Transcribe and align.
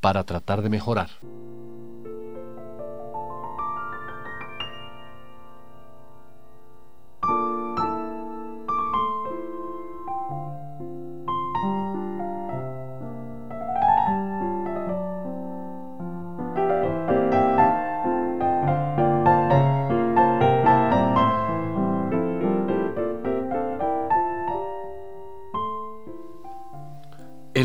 para 0.00 0.22
tratar 0.22 0.62
de 0.62 0.68
mejorar. 0.68 1.10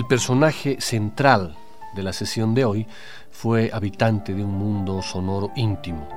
El 0.04 0.08
personaje 0.08 0.82
central 0.82 1.56
de 1.96 2.04
la 2.04 2.12
sesión 2.12 2.54
de 2.54 2.66
hoy 2.66 2.86
fue 3.32 3.72
habitante 3.72 4.34
de 4.34 4.44
un 4.44 4.52
mundo 4.52 5.02
sonoro 5.02 5.54
íntimo, 5.56 6.10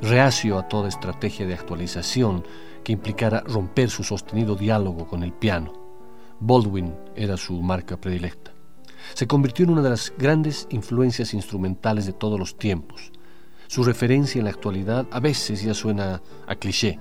reacio 0.00 0.58
a 0.58 0.66
toda 0.66 0.88
estrategia 0.88 1.46
de 1.46 1.52
actualización 1.52 2.42
que 2.82 2.92
implicara 2.92 3.40
romper 3.40 3.90
su 3.90 4.02
sostenido 4.02 4.56
diálogo 4.56 5.06
con 5.06 5.22
el 5.22 5.34
piano. 5.34 5.74
Baldwin 6.40 6.94
era 7.14 7.36
su 7.36 7.60
marca 7.60 7.98
predilecta. 7.98 8.54
Se 9.12 9.26
convirtió 9.26 9.66
en 9.66 9.72
una 9.72 9.82
de 9.82 9.90
las 9.90 10.10
grandes 10.16 10.66
influencias 10.70 11.34
instrumentales 11.34 12.06
de 12.06 12.14
todos 12.14 12.40
los 12.40 12.56
tiempos. 12.56 13.12
Su 13.66 13.84
referencia 13.84 14.38
en 14.38 14.46
la 14.46 14.52
actualidad 14.52 15.06
a 15.10 15.20
veces 15.20 15.62
ya 15.62 15.74
suena 15.74 16.22
a 16.46 16.54
cliché. 16.54 16.98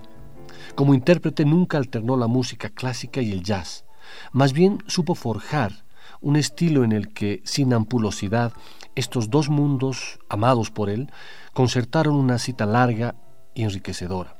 Como 0.76 0.94
intérprete 0.94 1.46
nunca 1.46 1.78
alternó 1.78 2.18
la 2.18 2.28
música 2.28 2.68
clásica 2.68 3.22
y 3.22 3.32
el 3.32 3.44
jazz. 3.44 3.86
Más 4.34 4.52
bien 4.52 4.84
supo 4.88 5.16
forjar 5.16 5.87
un 6.22 6.36
estilo 6.36 6.84
en 6.84 6.92
el 6.92 7.14
que, 7.14 7.42
sin 7.46 7.74
ampulosidad, 7.74 8.54
estos 8.96 9.30
dos 9.30 9.50
mundos, 9.50 10.20
amados 10.30 10.72
por 10.72 10.90
él, 10.90 11.12
concertaron 11.54 12.16
una 12.16 12.40
cita 12.40 12.66
larga 12.66 13.16
y 13.54 13.64
enriquecedora. 13.64 14.36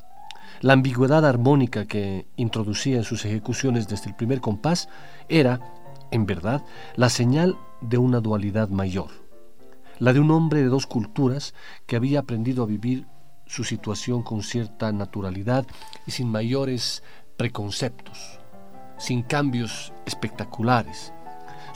La 0.60 0.72
ambigüedad 0.72 1.24
armónica 1.24 1.86
que 1.86 2.26
introducía 2.36 2.96
en 2.96 3.04
sus 3.04 3.24
ejecuciones 3.24 3.86
desde 3.86 4.08
el 4.10 4.16
primer 4.16 4.40
compás 4.40 4.88
era, 5.28 5.60
en 6.10 6.26
verdad, 6.26 6.64
la 6.96 7.08
señal 7.08 7.56
de 7.80 7.98
una 7.98 8.20
dualidad 8.20 8.68
mayor, 8.68 9.10
la 10.00 10.12
de 10.12 10.20
un 10.20 10.30
hombre 10.32 10.60
de 10.60 10.68
dos 10.68 10.86
culturas 10.86 11.54
que 11.86 11.96
había 11.96 12.20
aprendido 12.20 12.64
a 12.64 12.66
vivir 12.66 13.06
su 13.46 13.64
situación 13.64 14.22
con 14.22 14.42
cierta 14.42 14.92
naturalidad 14.92 15.66
y 16.06 16.10
sin 16.10 16.28
mayores 16.28 17.02
preconceptos, 17.36 18.40
sin 18.98 19.22
cambios 19.22 19.92
espectaculares, 20.06 21.12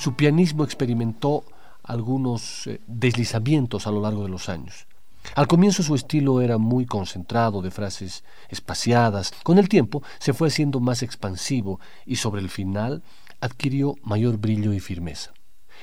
su 0.03 0.15
pianismo 0.15 0.65
experimentó 0.65 1.45
algunos 1.85 2.67
eh, 2.67 2.81
deslizamientos 2.89 3.87
a 3.87 3.93
lo 3.93 4.01
largo 4.01 4.25
de 4.25 4.31
los 4.31 4.49
años. 4.49 4.89
Al 5.37 5.47
comienzo 5.47 5.85
su 5.85 5.95
estilo 5.95 6.41
era 6.41 6.59
muy 6.59 6.87
concentrado, 6.87 7.63
de 7.63 7.71
frases 7.71 8.25
espaciadas. 8.49 9.33
Con 9.45 9.59
el 9.59 9.69
tiempo 9.69 10.03
se 10.19 10.33
fue 10.33 10.49
haciendo 10.49 10.81
más 10.81 11.05
expansivo 11.05 11.79
y 12.05 12.17
sobre 12.17 12.41
el 12.41 12.51
final 12.51 13.05
adquirió 13.41 13.95
mayor 14.03 14.39
brillo 14.39 14.73
y 14.73 14.81
firmeza. 14.81 15.35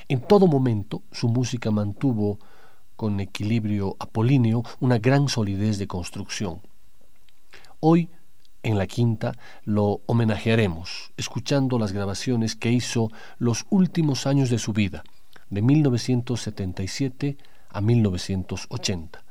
En 0.10 0.20
todo 0.20 0.48
momento 0.48 1.02
su 1.14 1.30
música 1.30 1.72
mantuvo, 1.72 2.40
con 2.98 3.22
equilibrio 3.22 3.96
apolíneo, 4.00 4.64
una 4.82 4.98
gran 4.98 5.30
solidez 5.30 5.78
de 5.78 5.88
construcción. 5.88 6.60
Hoy 7.80 8.10
en 8.64 8.78
la 8.78 8.88
quinta 8.88 9.34
lo 9.64 10.02
homenajearemos 10.06 11.12
escuchando 11.18 11.80
las 11.80 11.92
grabaciones 11.92 12.56
que 12.56 12.72
hizo 12.72 13.12
los 13.38 13.66
últimos 13.70 14.28
años 14.28 14.50
de 14.50 14.60
su 14.60 14.74
vida, 14.74 15.04
de 15.50 15.62
1977 15.62 17.38
a 17.70 17.82
1980. 17.82 19.24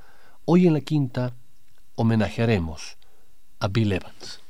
Hoy 0.44 0.66
en 0.66 0.74
la 0.74 0.80
quinta 0.80 1.34
homenajearemos 1.94 2.96
a 3.60 3.68
Bill 3.68 3.92
Evans. 3.92 4.40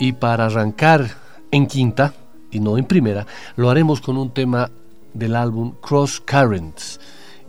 Y 0.00 0.14
para 0.14 0.46
arrancar 0.46 1.10
en 1.50 1.66
quinta, 1.66 2.14
y 2.50 2.58
no 2.58 2.78
en 2.78 2.86
primera, 2.86 3.26
lo 3.56 3.68
haremos 3.68 4.00
con 4.00 4.16
un 4.16 4.30
tema 4.30 4.70
del 5.12 5.36
álbum 5.36 5.74
Cross 5.82 6.22
Currents, 6.22 6.98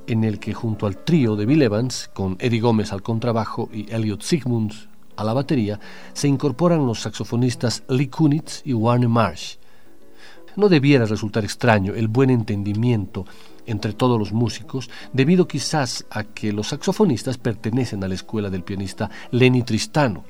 en 0.06 0.25
el 0.25 0.38
que 0.38 0.53
junto 0.53 0.85
al 0.85 0.97
trío 0.97 1.38
de 1.38 1.45
Bill 1.45 1.61
Evans, 1.61 2.09
con 2.13 2.35
Eddie 2.41 2.59
Gómez 2.59 2.91
al 2.91 3.01
contrabajo 3.01 3.69
y 3.72 3.90
Elliot 3.90 4.22
Sigmunds 4.22 4.90
a 5.16 5.23
la 5.23 5.31
batería, 5.31 5.79
se 6.11 6.28
incorporan 6.28 6.85
los 6.85 7.00
saxofonistas 7.00 7.84
Lee 7.88 8.09
Kunitz 8.09 8.63
y 8.66 8.73
Warner 8.73 9.07
Marsh. 9.07 9.56
No 10.57 10.67
debiera 10.67 11.06
resultar 11.06 11.45
extraño 11.45 11.94
el 11.94 12.09
buen 12.09 12.29
entendimiento 12.29 13.25
entre 13.66 13.94
todos 13.94 14.19
los 14.19 14.34
músicos, 14.34 14.90
debido 15.14 15.47
quizás 15.47 16.05
a 16.09 16.25
que 16.25 16.52
los 16.52 16.67
saxofonistas 16.67 17.37
pertenecen 17.37 18.03
a 18.03 18.09
la 18.09 18.16
escuela 18.16 18.49
del 18.49 18.64
pianista 18.64 19.09
Lenny 19.31 19.64
Tristano, 19.64 20.25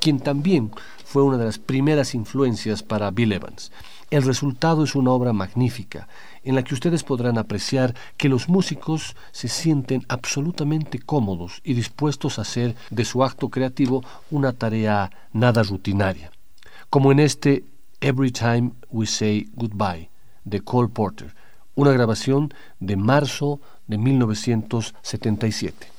quien 0.00 0.20
también 0.20 0.70
fue 1.04 1.22
una 1.22 1.38
de 1.38 1.44
las 1.44 1.58
primeras 1.58 2.14
influencias 2.14 2.82
para 2.82 3.10
Bill 3.10 3.32
Evans. 3.32 3.72
El 4.10 4.22
resultado 4.22 4.84
es 4.84 4.94
una 4.94 5.10
obra 5.10 5.32
magnífica, 5.32 6.08
en 6.44 6.54
la 6.54 6.62
que 6.62 6.74
ustedes 6.74 7.02
podrán 7.02 7.38
apreciar 7.38 7.94
que 8.16 8.28
los 8.28 8.48
músicos 8.48 9.16
se 9.32 9.48
sienten 9.48 10.04
absolutamente 10.08 11.00
cómodos 11.00 11.60
y 11.64 11.74
dispuestos 11.74 12.38
a 12.38 12.42
hacer 12.42 12.76
de 12.90 13.04
su 13.04 13.24
acto 13.24 13.48
creativo 13.48 14.04
una 14.30 14.52
tarea 14.52 15.10
nada 15.32 15.64
rutinaria, 15.64 16.30
como 16.88 17.10
en 17.10 17.18
este 17.18 17.64
Every 18.00 18.30
Time 18.30 18.72
We 18.90 19.06
Say 19.06 19.48
Goodbye 19.54 20.10
de 20.44 20.60
Cole 20.60 20.88
Porter, 20.88 21.34
una 21.74 21.90
grabación 21.92 22.54
de 22.78 22.96
marzo 22.96 23.60
de 23.88 23.98
1977. 23.98 25.95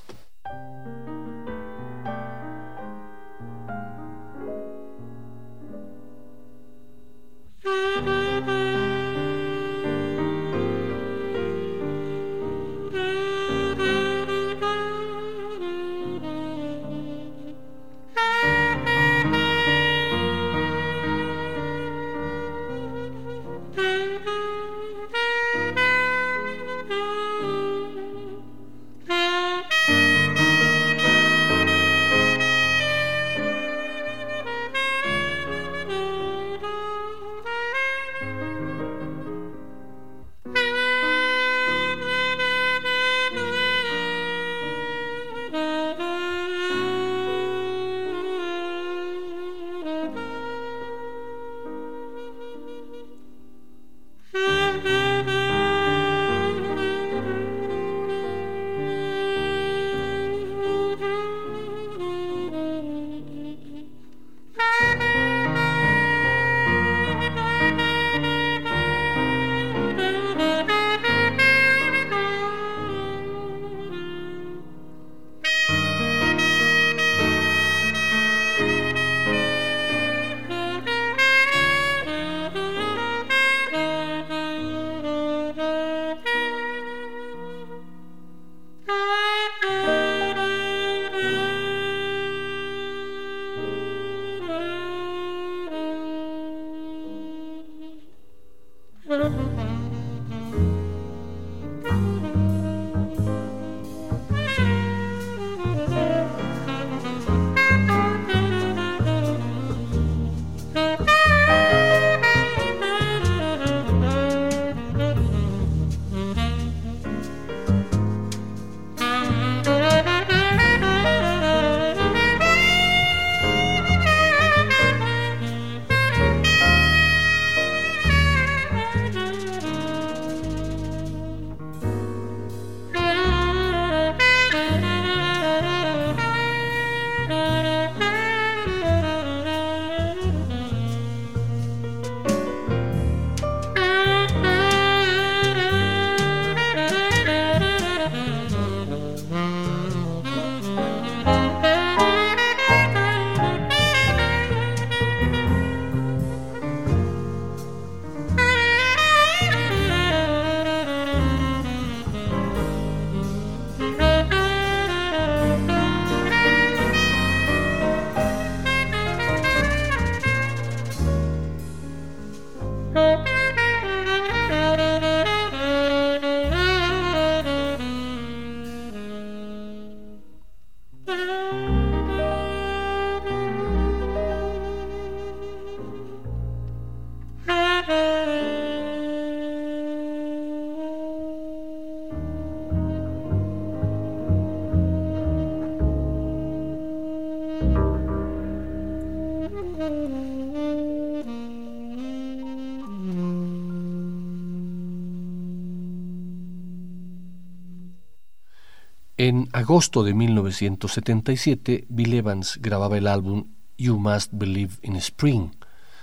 Agosto 209.57 210.04
de 210.04 210.13
1977, 210.13 211.88
Bill 211.89 212.13
Evans 212.13 212.59
grababa 212.62 212.95
el 212.95 213.07
álbum 213.07 213.48
You 213.75 213.98
Must 213.98 214.30
Believe 214.31 214.75
in 214.83 214.95
Spring, 214.98 215.50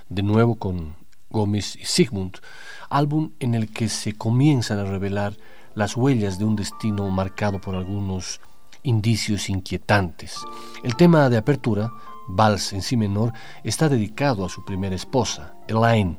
de 0.09 0.25
nuevo 0.25 0.57
con 0.57 0.97
Gómez 1.31 1.77
y 1.77 1.85
Sigmund, 1.85 2.39
álbum 2.91 3.31
en 3.39 3.55
el 3.55 3.73
que 3.73 3.89
se 3.89 4.15
comienzan 4.15 4.81
a 4.81 4.85
revelar 4.85 5.37
las 5.77 5.97
huellas 5.97 6.37
de 6.41 6.45
un 6.47 6.57
destino 6.57 7.09
marcado 7.11 7.61
por 7.61 7.77
algunos 7.77 8.41
indicios 8.83 9.49
inquietantes. 9.49 10.41
El 10.83 10.97
tema 10.97 11.31
de 11.31 11.37
apertura, 11.37 11.93
Vals 12.27 12.73
en 12.73 12.83
si 12.83 12.97
menor, 12.97 13.33
está 13.63 13.89
dedicado 13.89 14.45
a 14.45 14.49
su 14.49 14.65
primera 14.65 14.97
esposa, 14.97 15.55
Elaine, 15.69 16.19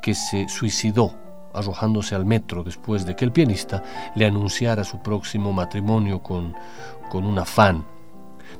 que 0.00 0.14
se 0.14 0.48
suicidó 0.48 1.27
arrojándose 1.58 2.14
al 2.14 2.24
metro 2.24 2.62
después 2.62 3.04
de 3.04 3.16
que 3.16 3.24
el 3.24 3.32
pianista 3.32 3.82
le 4.14 4.26
anunciara 4.26 4.84
su 4.84 5.00
próximo 5.02 5.52
matrimonio 5.52 6.22
con, 6.22 6.54
con 7.10 7.24
una 7.24 7.44
fan. 7.44 7.84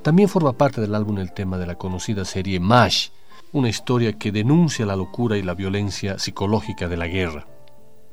También 0.02 0.28
forma 0.28 0.52
parte 0.52 0.80
del 0.80 0.94
álbum 0.94 1.18
el 1.18 1.32
tema 1.32 1.58
de 1.58 1.66
la 1.66 1.76
conocida 1.76 2.24
serie 2.24 2.60
MASH, 2.60 3.10
una 3.52 3.68
historia 3.68 4.12
que 4.12 4.32
denuncia 4.32 4.84
la 4.84 4.96
locura 4.96 5.36
y 5.36 5.42
la 5.42 5.54
violencia 5.54 6.18
psicológica 6.18 6.88
de 6.88 6.96
la 6.96 7.06
guerra. 7.06 7.46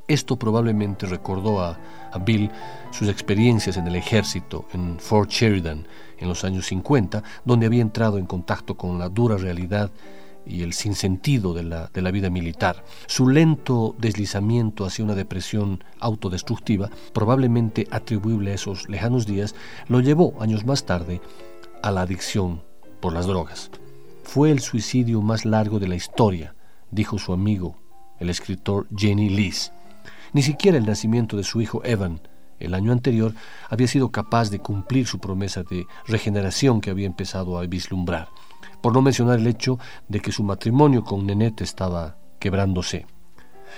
Esto 0.08 0.38
probablemente 0.38 1.08
recordó 1.08 1.62
a, 1.62 1.78
a, 2.12 2.20
Bill 2.20 2.52
sus 2.92 3.10
experiencias 3.10 3.76
en 3.78 3.88
el 3.88 3.96
ejército 3.96 4.66
en 4.72 5.00
Fort 5.00 5.32
Sheridan 5.32 5.88
en 6.18 6.28
los 6.28 6.44
años 6.44 6.68
50, 6.68 7.24
donde 7.44 7.66
había 7.66 7.82
entrado 7.82 8.18
en 8.18 8.26
contacto 8.26 8.78
con 8.78 9.00
la 9.00 9.10
dura 9.10 9.38
realidad 9.38 9.92
y 10.46 10.64
el 10.64 10.74
sinsentido 10.74 11.54
de 11.54 11.64
la, 11.64 11.90
de 11.94 12.02
la 12.02 12.12
vida 12.12 12.30
militar. 12.30 12.84
Su 13.08 13.28
lento 13.28 13.96
deslizamiento 14.00 14.86
hacia 14.86 15.06
una 15.06 15.16
depresión 15.16 15.84
autodestructiva, 16.00 16.90
probablemente 17.14 17.88
atribuible 17.92 18.52
a 18.52 18.56
esos 18.56 18.88
lejanos 18.90 19.26
días, 19.26 19.56
lo 19.88 20.00
llevó 20.00 20.36
años 20.40 20.66
más 20.66 20.86
tarde 20.86 21.22
a 21.82 21.92
la 21.92 22.02
adicción 22.02 22.62
por 23.00 23.14
las 23.14 23.28
drogas. 23.28 23.72
Fue 24.24 24.52
el 24.52 24.60
suicidio 24.60 25.22
más 25.22 25.46
largo 25.46 25.80
de 25.80 25.88
la 25.88 25.96
historia, 25.96 26.56
dijo 26.92 27.18
su 27.18 27.34
amigo, 27.34 27.78
el 28.20 28.30
escritor 28.30 28.88
Jenny 28.96 29.30
Lees. 29.30 29.72
Ni 30.34 30.42
siquiera 30.42 30.78
el 30.78 30.86
nacimiento 30.86 31.38
de 31.38 31.44
su 31.44 31.62
hijo 31.62 31.82
Evan, 31.84 32.22
el 32.60 32.74
año 32.74 32.92
anterior, 32.92 33.34
había 33.70 33.88
sido 33.88 34.12
capaz 34.12 34.50
de 34.50 34.60
cumplir 34.60 35.08
su 35.08 35.20
promesa 35.20 35.64
de 35.64 35.86
regeneración 36.08 36.82
que 36.82 36.90
había 36.90 37.06
empezado 37.06 37.58
a 37.60 37.66
vislumbrar 37.66 38.30
por 38.86 38.94
no 38.94 39.02
mencionar 39.02 39.40
el 39.40 39.48
hecho 39.48 39.80
de 40.08 40.20
que 40.20 40.32
su 40.32 40.44
matrimonio 40.44 41.04
con 41.04 41.26
Nenette 41.26 41.62
estaba 41.64 42.20
quebrándose. 42.38 43.08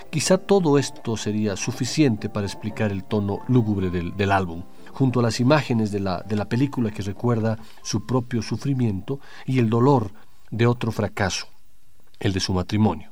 Quizá 0.09 0.37
todo 0.37 0.77
esto 0.77 1.15
sería 1.15 1.55
suficiente 1.55 2.27
para 2.27 2.45
explicar 2.45 2.91
el 2.91 3.05
tono 3.05 3.39
lúgubre 3.47 3.89
del, 3.89 4.31
álbum, 4.33 4.63
junto 4.91 5.21
a 5.21 5.23
las 5.23 5.39
imágenes 5.39 5.93
de 5.93 6.01
la, 6.01 6.23
de 6.27 6.35
la 6.35 6.49
película 6.49 6.91
que 6.91 7.03
recuerda 7.03 7.57
su 7.83 8.05
propio 8.05 8.41
sufrimiento 8.41 9.21
y 9.45 9.59
el 9.59 9.69
dolor 9.69 10.11
de 10.51 10.67
otro 10.67 10.91
fracaso, 10.91 11.47
el 12.19 12.33
de 12.33 12.41
su 12.41 12.51
matrimonio. 12.51 13.09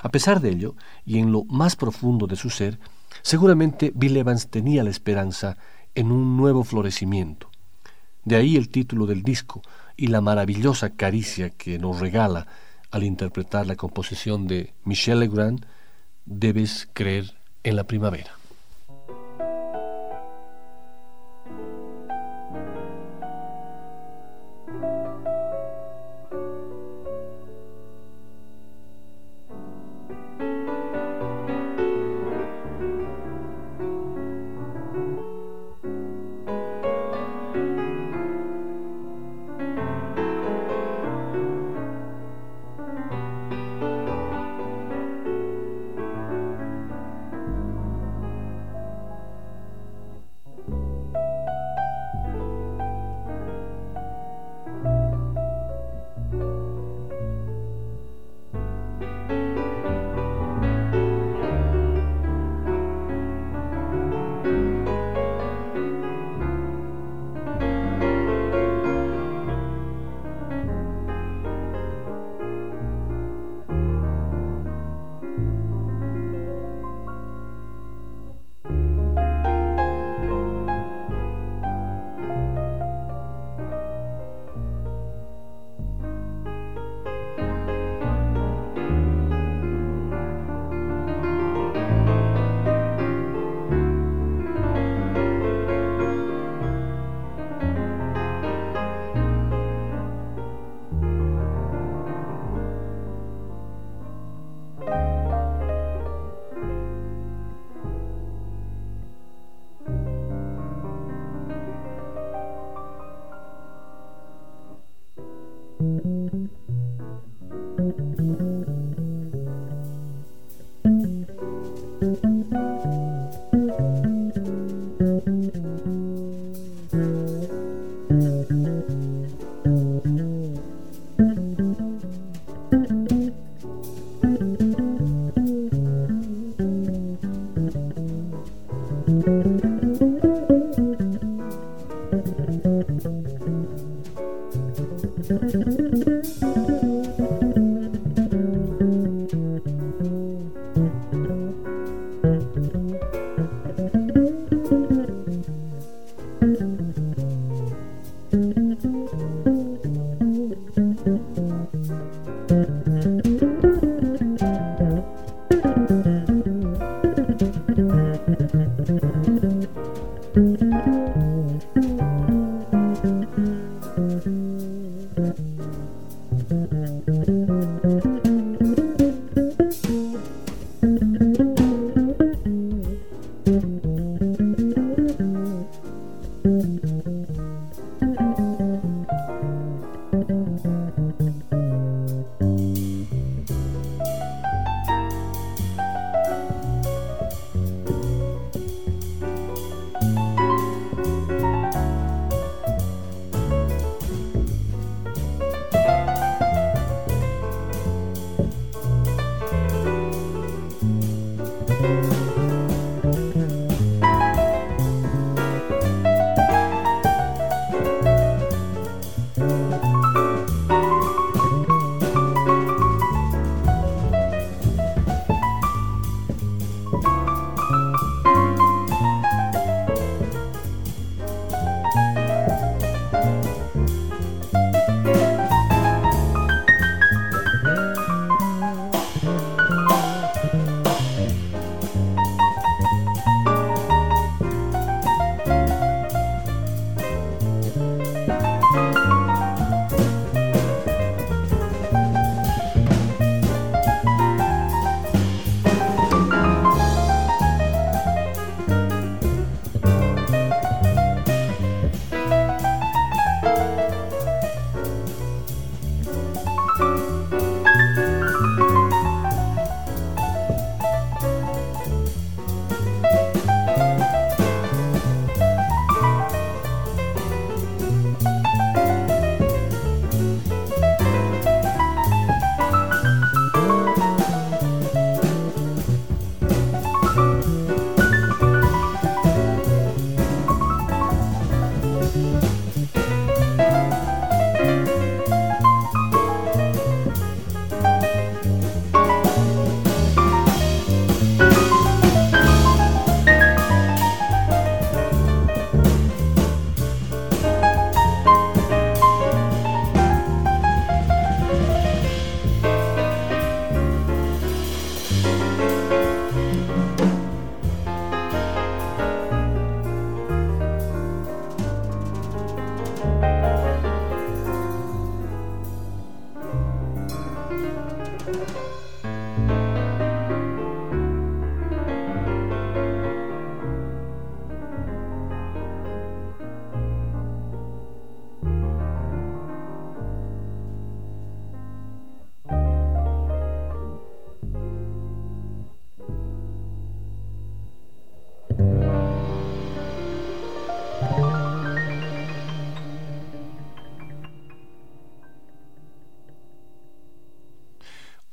A 0.00 0.10
pesar 0.10 0.40
de 0.40 0.50
ello, 0.50 0.76
y 1.04 1.18
en 1.18 1.32
lo 1.32 1.42
más 1.46 1.74
profundo 1.74 2.28
de 2.28 2.36
su 2.36 2.50
ser, 2.50 2.78
seguramente 3.20 3.90
Bill 3.96 4.16
Evans 4.16 4.48
tenía 4.48 4.84
la 4.84 4.90
esperanza 4.90 5.56
en 5.96 6.12
un 6.12 6.36
nuevo 6.36 6.62
florecimiento. 6.62 7.50
De 8.24 8.36
ahí 8.36 8.56
el 8.56 8.68
título 8.68 9.06
del 9.06 9.24
disco, 9.24 9.60
y 9.96 10.08
la 10.08 10.20
maravillosa 10.20 10.90
caricia 10.90 11.50
que 11.50 11.78
nos 11.78 12.00
regala 12.00 12.46
al 12.90 13.04
interpretar 13.04 13.66
la 13.66 13.76
composición 13.76 14.46
de 14.46 14.72
Michel 14.84 15.20
Legrand, 15.20 15.64
debes 16.26 16.88
creer 16.92 17.34
en 17.62 17.76
la 17.76 17.84
primavera. 17.84 18.41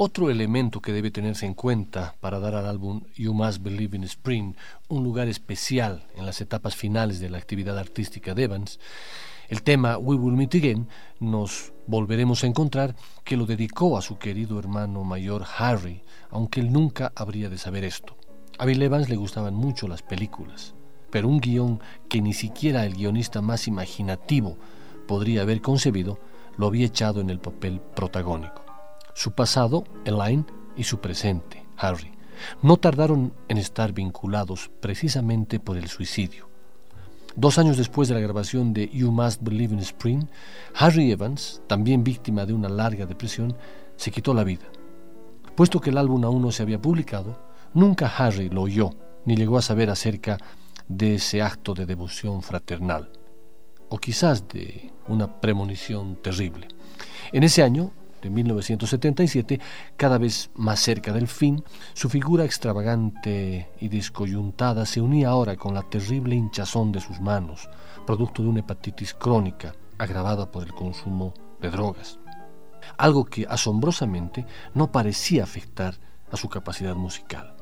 Otro 0.02 0.30
elemento 0.30 0.80
que 0.80 0.94
debe 0.94 1.12
tenerse 1.12 1.46
en 1.46 1.54
cuenta 1.54 2.16
para 2.22 2.40
dar 2.40 2.56
al 2.56 2.68
álbum 2.68 3.02
You 3.18 3.34
Must 3.34 3.62
Believe 3.62 3.98
in 3.98 4.06
Spring 4.06 4.54
un 4.88 5.04
lugar 5.04 5.28
especial 5.28 6.08
en 6.16 6.26
las 6.26 6.40
etapas 6.40 6.74
finales 6.74 7.20
de 7.20 7.30
la 7.30 7.38
actividad 7.38 7.78
artística 7.78 8.34
de 8.34 8.44
Evans, 8.44 8.80
el 9.50 9.62
tema 9.62 9.98
We 9.98 10.16
Will 10.16 10.38
Meet 10.38 10.56
Again 10.56 10.88
nos 11.20 11.74
volveremos 11.86 12.46
a 12.46 12.48
encontrar 12.48 12.96
que 13.26 13.36
lo 13.36 13.46
dedicó 13.46 13.98
a 13.98 14.02
su 14.02 14.18
querido 14.18 14.58
hermano 14.58 15.04
mayor 15.04 15.44
Harry, 15.58 16.02
aunque 16.30 16.62
él 16.62 16.72
nunca 16.72 17.12
habría 17.14 17.50
de 17.50 17.58
saber 17.58 17.84
esto. 17.84 18.16
A 18.58 18.66
Bill 18.66 18.82
Evans 18.82 19.10
le 19.10 19.18
gustaban 19.18 19.54
mucho 19.54 19.90
las 19.90 20.02
películas, 20.02 20.76
pero 21.12 21.28
un 21.28 21.42
guion 21.42 21.82
que 22.08 22.22
ni 22.22 22.32
siquiera 22.32 22.86
el 22.86 22.94
guionista 22.94 23.42
más 23.42 23.68
imaginativo 23.68 24.58
podría 25.10 25.42
haber 25.42 25.60
concebido 25.60 26.22
lo 26.56 26.68
había 26.68 26.86
echado 26.86 27.20
en 27.20 27.30
el 27.30 27.42
papel 27.42 27.82
protagónico 27.82 28.69
su 29.14 29.32
pasado, 29.32 29.84
Elaine, 30.06 30.46
y 30.76 30.84
su 30.84 31.00
presente, 31.00 31.66
Harry, 31.78 32.12
no 32.62 32.78
tardaron 32.78 33.34
en 33.48 33.58
estar 33.58 33.92
vinculados 33.92 34.72
precisamente 34.80 35.60
por 35.60 35.78
el 35.78 35.90
suicidio. 35.90 36.48
Dos 37.36 37.58
años 37.58 37.78
después 37.78 38.08
de 38.08 38.16
la 38.16 38.22
grabación 38.22 38.74
de 38.74 38.90
You 38.90 39.12
Must 39.12 39.42
Believe 39.44 39.74
in 39.74 39.80
Spring, 39.80 40.26
Harry 40.76 41.12
Evans, 41.12 41.62
también 41.68 42.04
víctima 42.04 42.46
de 42.46 42.54
una 42.54 42.70
larga 42.70 43.06
depresión, 43.06 43.56
se 43.98 44.12
quitó 44.12 44.34
la 44.34 44.44
vida. 44.44 44.66
Puesto 45.56 45.80
que 45.80 45.90
el 45.90 45.98
álbum 45.98 46.24
aún 46.24 46.42
no 46.42 46.52
se 46.52 46.64
había 46.64 46.82
publicado, 46.82 47.38
nunca 47.74 48.08
Harry 48.08 48.50
lo 48.50 48.64
oyó 48.64 48.92
ni 49.26 49.36
llegó 49.36 49.58
a 49.58 49.62
saber 49.62 49.90
acerca 49.90 50.38
de 50.88 51.16
ese 51.16 51.42
acto 51.42 51.74
de 51.74 51.86
devoción 51.86 52.42
fraternal, 52.42 53.12
o 53.90 53.98
quizás 53.98 54.48
de 54.48 54.92
una 55.08 55.40
premonición 55.40 56.16
terrible. 56.16 56.68
En 57.32 57.44
ese 57.44 57.62
año, 57.62 57.92
de 58.22 58.30
1977, 58.30 59.60
cada 59.98 60.18
vez 60.18 60.50
más 60.56 60.80
cerca 60.80 61.14
del 61.14 61.28
fin, 61.28 61.64
su 61.94 62.10
figura 62.10 62.46
extravagante 62.46 63.70
y 63.80 63.90
descoyuntada 63.90 64.86
se 64.86 65.02
unía 65.02 65.30
ahora 65.30 65.56
con 65.56 65.74
la 65.74 65.84
terrible 65.84 66.36
hinchazón 66.36 66.92
de 66.92 67.02
sus 67.02 67.20
manos, 67.20 67.70
producto 68.06 68.42
de 68.42 68.50
una 68.50 68.60
hepatitis 68.60 69.14
crónica 69.14 69.74
agravada 69.98 70.52
por 70.52 70.64
el 70.64 70.74
consumo 70.74 71.34
de 71.62 71.70
drogas. 71.70 72.20
Algo 72.98 73.26
que 73.26 73.46
asombrosamente 73.48 74.46
no 74.74 74.92
parecía 74.92 75.44
afectar 75.44 75.96
a 76.32 76.38
su 76.38 76.50
capacidad 76.50 76.96
musical. 76.96 77.59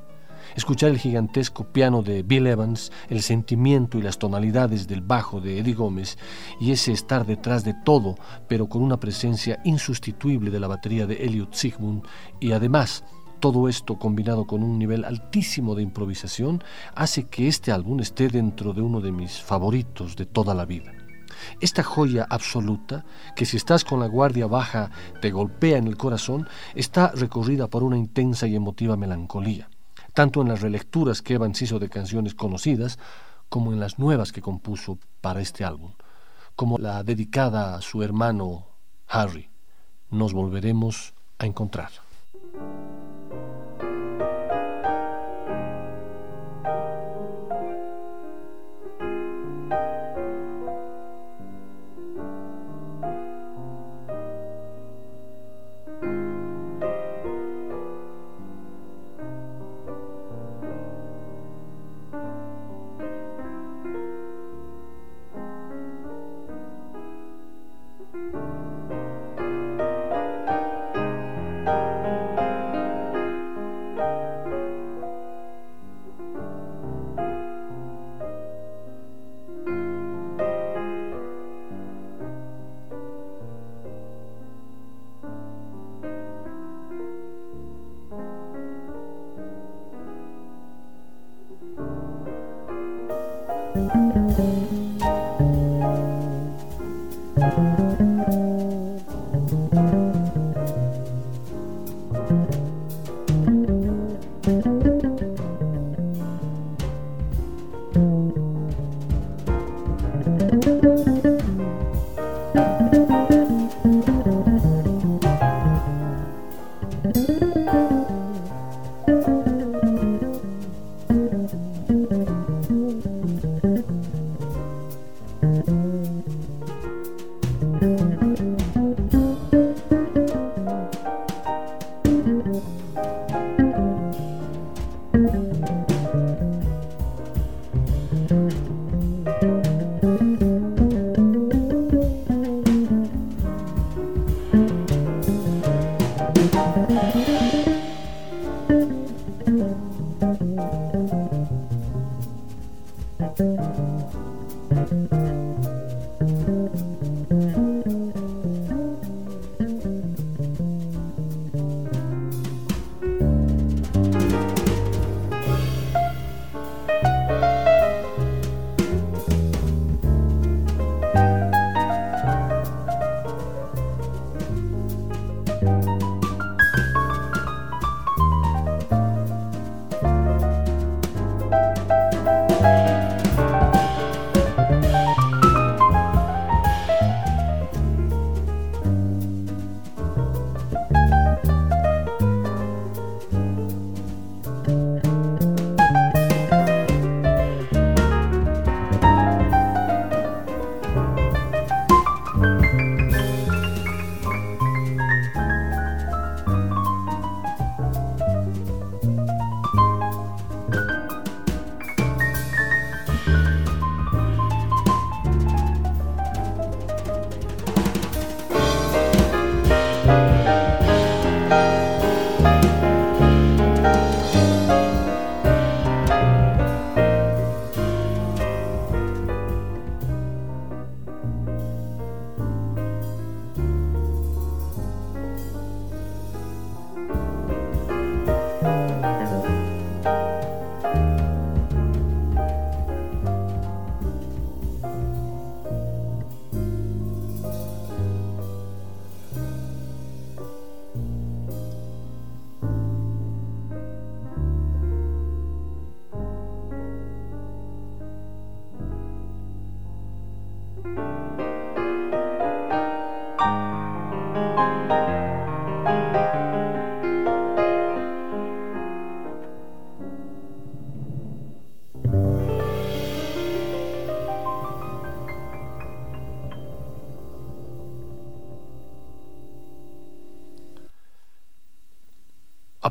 Escuchar 0.56 0.90
el 0.90 0.98
gigantesco 0.98 1.66
piano 1.72 2.02
de 2.02 2.24
Bill 2.24 2.48
Evans, 2.48 2.92
el 3.10 3.22
sentimiento 3.22 3.98
y 3.98 4.02
las 4.02 4.18
tonalidades 4.18 4.88
del 4.88 5.02
bajo 5.02 5.42
de 5.42 5.60
Eddie 5.60 5.74
Gómez 5.74 6.18
y 6.60 6.72
ese 6.72 6.92
estar 6.92 7.26
detrás 7.26 7.64
de 7.64 7.76
todo, 7.86 8.16
pero 8.48 8.68
con 8.68 8.82
una 8.82 9.00
presencia 9.00 9.60
insustituible 9.66 10.52
de 10.52 10.60
la 10.60 10.68
batería 10.68 11.06
de 11.06 11.24
Elliot 11.26 11.54
Sigmund 11.54 12.04
y 12.40 12.52
además 12.52 13.04
todo 13.40 13.70
esto 13.70 14.00
combinado 14.00 14.46
con 14.46 14.64
un 14.64 14.80
nivel 14.80 15.06
altísimo 15.06 15.76
de 15.76 15.84
improvisación 15.84 16.64
hace 16.96 17.26
que 17.26 17.48
este 17.48 17.72
álbum 17.72 18.00
esté 18.00 18.30
dentro 18.30 18.74
de 18.74 18.82
uno 18.82 19.00
de 19.00 19.12
mis 19.12 19.42
favoritos 19.42 20.16
de 20.16 20.26
toda 20.26 20.56
la 20.56 20.66
vida. 20.66 20.92
Esta 21.62 21.84
joya 21.84 22.26
absoluta, 22.28 23.06
que 23.36 23.46
si 23.46 23.58
estás 23.58 23.84
con 23.84 24.00
la 24.00 24.08
guardia 24.08 24.48
baja 24.48 24.90
te 25.22 25.30
golpea 25.30 25.78
en 25.78 25.88
el 25.88 25.98
corazón, 25.98 26.48
está 26.74 27.12
recorrida 27.12 27.68
por 27.68 27.84
una 27.84 27.98
intensa 27.98 28.48
y 28.48 28.56
emotiva 28.56 28.98
melancolía 28.98 29.70
tanto 30.18 30.42
en 30.42 30.48
las 30.48 30.62
relecturas 30.62 31.22
que 31.22 31.36
Evans 31.36 31.62
hizo 31.62 31.78
de 31.78 31.90
canciones 31.90 32.34
conocidas, 32.34 32.98
como 33.50 33.72
en 33.72 33.80
las 33.80 34.00
nuevas 34.00 34.32
que 34.32 34.42
compuso 34.42 34.98
para 35.22 35.42
este 35.42 35.64
álbum, 35.64 35.92
como 36.56 36.80
la 36.80 37.04
dedicada 37.04 37.76
a 37.76 37.82
su 37.82 38.02
hermano 38.02 38.66
Harry. 39.08 39.52
Nos 40.10 40.34
volveremos 40.34 41.14
a 41.38 41.46
encontrar. 41.46 41.92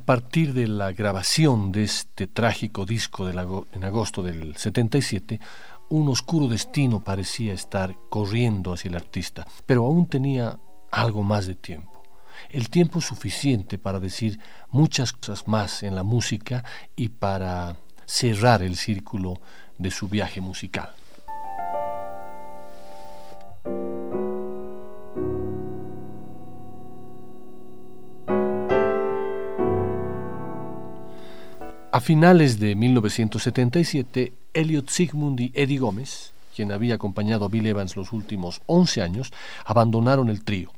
Partir 0.07 0.55
de 0.55 0.69
la 0.69 0.92
grabación 0.92 1.73
de 1.73 1.83
este 1.83 2.29
trágico 2.29 2.87
disco 2.87 3.29
en 3.29 3.85
agosto 3.85 4.23
del 4.23 4.57
77, 4.57 5.40
un 5.88 6.09
oscuro 6.09 6.47
destino 6.47 7.03
parecía 7.03 7.53
estar 7.53 7.97
corriendo 8.09 8.73
hacia 8.73 8.88
el 8.88 8.95
artista, 8.95 9.49
pero 9.66 9.85
aún 9.85 10.07
tenía 10.07 10.61
algo 10.92 11.25
más 11.25 11.49
de 11.49 11.57
tiempo. 11.57 12.05
El 12.51 12.71
tiempo 12.71 13.01
suficiente 13.01 13.79
para 13.79 13.99
decir 13.99 14.38
muchas 14.71 15.12
cosas 15.12 15.49
más 15.49 15.83
en 15.83 15.97
la 15.97 16.05
música 16.05 16.64
y 16.95 17.09
para 17.09 17.77
cerrar 18.07 18.62
el 18.62 18.77
círculo 18.77 19.40
de 19.77 19.90
su 19.90 20.09
viaje 20.09 20.40
musical. 20.40 20.95
A 31.97 32.01
finales 32.01 32.61
de 32.61 32.75
1977, 32.75 34.35
Elliot 34.53 34.91
Sigmund 34.91 35.41
y 35.41 35.51
Eddie 35.55 35.79
Gómez, 35.79 36.35
quien 36.55 36.71
había 36.71 36.97
acompañado 36.97 37.47
a 37.47 37.49
Bill 37.49 37.69
Evans 37.69 37.97
los 37.97 38.13
últimos 38.13 38.61
11 38.67 39.01
años, 39.01 39.33
abandonaron 39.65 40.29
el 40.29 40.45
trío. 40.45 40.73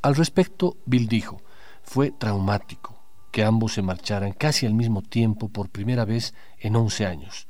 Al 0.00 0.16
respecto, 0.16 0.78
Bill 0.86 1.08
dijo, 1.08 1.42
fue 1.82 2.10
traumático 2.10 2.96
que 3.30 3.44
ambos 3.44 3.74
se 3.74 3.82
marcharan 3.82 4.32
casi 4.32 4.64
al 4.64 4.72
mismo 4.72 5.02
tiempo 5.02 5.50
por 5.50 5.68
primera 5.68 6.06
vez 6.06 6.32
en 6.58 6.74
11 6.74 7.04
años. 7.04 7.46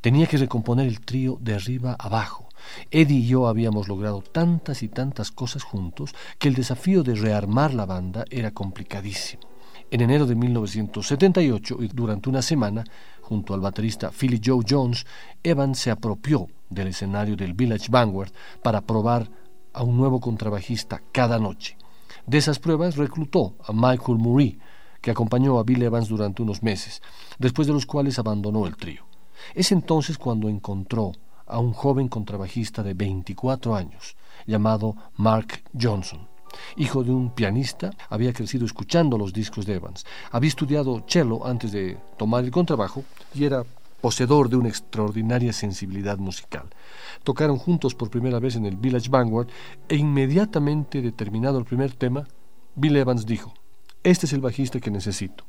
Tenía 0.00 0.26
que 0.26 0.38
recomponer 0.38 0.88
el 0.88 1.02
trío 1.02 1.38
de 1.40 1.54
arriba 1.54 1.94
abajo. 1.96 2.48
Eddie 2.90 3.18
y 3.18 3.26
yo 3.28 3.46
habíamos 3.46 3.86
logrado 3.86 4.20
tantas 4.20 4.82
y 4.82 4.88
tantas 4.88 5.30
cosas 5.30 5.62
juntos 5.62 6.12
que 6.40 6.48
el 6.48 6.56
desafío 6.56 7.04
de 7.04 7.14
rearmar 7.14 7.72
la 7.72 7.86
banda 7.86 8.24
era 8.30 8.50
complicadísimo. 8.50 9.55
En 9.88 10.00
enero 10.00 10.26
de 10.26 10.34
1978, 10.34 11.76
y 11.80 11.88
durante 11.88 12.28
una 12.28 12.42
semana, 12.42 12.82
junto 13.20 13.54
al 13.54 13.60
baterista 13.60 14.10
Philly 14.10 14.40
Joe 14.44 14.64
Jones, 14.68 15.06
Evans 15.44 15.78
se 15.78 15.92
apropió 15.92 16.48
del 16.68 16.88
escenario 16.88 17.36
del 17.36 17.54
Village 17.54 17.86
Vanguard 17.88 18.32
para 18.64 18.80
probar 18.80 19.30
a 19.72 19.84
un 19.84 19.96
nuevo 19.96 20.18
contrabajista 20.18 21.02
cada 21.12 21.38
noche. 21.38 21.76
De 22.26 22.38
esas 22.38 22.58
pruebas 22.58 22.96
reclutó 22.96 23.54
a 23.64 23.72
Michael 23.72 24.18
Murray, 24.18 24.58
que 25.00 25.12
acompañó 25.12 25.56
a 25.58 25.62
Bill 25.62 25.84
Evans 25.84 26.08
durante 26.08 26.42
unos 26.42 26.64
meses, 26.64 27.00
después 27.38 27.68
de 27.68 27.74
los 27.74 27.86
cuales 27.86 28.18
abandonó 28.18 28.66
el 28.66 28.76
trío. 28.76 29.06
Es 29.54 29.70
entonces 29.70 30.18
cuando 30.18 30.48
encontró 30.48 31.12
a 31.46 31.60
un 31.60 31.72
joven 31.72 32.08
contrabajista 32.08 32.82
de 32.82 32.94
24 32.94 33.76
años, 33.76 34.16
llamado 34.46 34.96
Mark 35.16 35.62
Johnson. 35.80 36.26
Hijo 36.76 37.04
de 37.04 37.10
un 37.10 37.30
pianista, 37.30 37.90
había 38.08 38.32
crecido 38.32 38.66
escuchando 38.66 39.18
los 39.18 39.32
discos 39.32 39.66
de 39.66 39.74
Evans. 39.74 40.04
Había 40.30 40.48
estudiado 40.48 41.04
cello 41.06 41.46
antes 41.46 41.72
de 41.72 41.98
tomar 42.16 42.44
el 42.44 42.50
contrabajo 42.50 43.04
y 43.34 43.44
era 43.44 43.64
poseedor 44.00 44.48
de 44.48 44.56
una 44.56 44.68
extraordinaria 44.68 45.52
sensibilidad 45.52 46.18
musical. 46.18 46.68
Tocaron 47.24 47.58
juntos 47.58 47.94
por 47.94 48.10
primera 48.10 48.38
vez 48.38 48.56
en 48.56 48.66
el 48.66 48.76
Village 48.76 49.08
Vanguard 49.08 49.48
e 49.88 49.96
inmediatamente 49.96 51.02
determinado 51.02 51.58
el 51.58 51.64
primer 51.64 51.92
tema, 51.92 52.26
Bill 52.74 52.96
Evans 52.96 53.26
dijo, 53.26 53.54
este 54.02 54.26
es 54.26 54.32
el 54.32 54.40
bajista 54.40 54.78
que 54.78 54.90
necesito. 54.90 55.44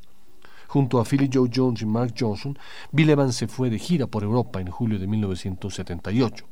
Junto 0.67 0.99
a 0.99 1.05
Philly 1.05 1.29
Joe 1.31 1.49
Jones 1.53 1.81
y 1.81 1.85
Mark 1.85 2.13
Johnson, 2.17 2.57
Bill 2.91 3.11
Evans 3.11 3.35
se 3.35 3.47
fue 3.47 3.69
de 3.69 3.79
gira 3.79 4.07
por 4.07 4.23
Europa 4.23 4.59
en 4.59 4.71
julio 4.71 4.97
de 4.99 5.07
1978. 5.07 6.45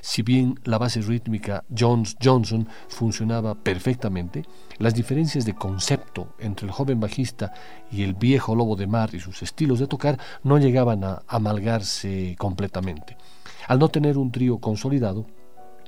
Si 0.00 0.22
bien 0.22 0.58
la 0.64 0.78
base 0.78 1.00
rítmica 1.00 1.64
Jones 1.76 2.16
Johnson 2.22 2.68
funcionaba 2.88 3.54
perfectamente, 3.54 4.44
las 4.78 4.94
diferencias 4.94 5.44
de 5.44 5.54
concepto 5.54 6.34
entre 6.38 6.66
el 6.66 6.72
joven 6.72 7.00
bajista 7.00 7.52
y 7.90 8.02
el 8.02 8.14
viejo 8.14 8.54
lobo 8.54 8.76
de 8.76 8.86
mar 8.86 9.10
y 9.14 9.20
sus 9.20 9.42
estilos 9.42 9.78
de 9.78 9.86
tocar 9.86 10.18
no 10.42 10.58
llegaban 10.58 11.04
a 11.04 11.22
amalgarse 11.26 12.36
completamente. 12.38 13.16
Al 13.68 13.78
no 13.78 13.88
tener 13.88 14.18
un 14.18 14.30
trío 14.30 14.58
consolidado, 14.58 15.26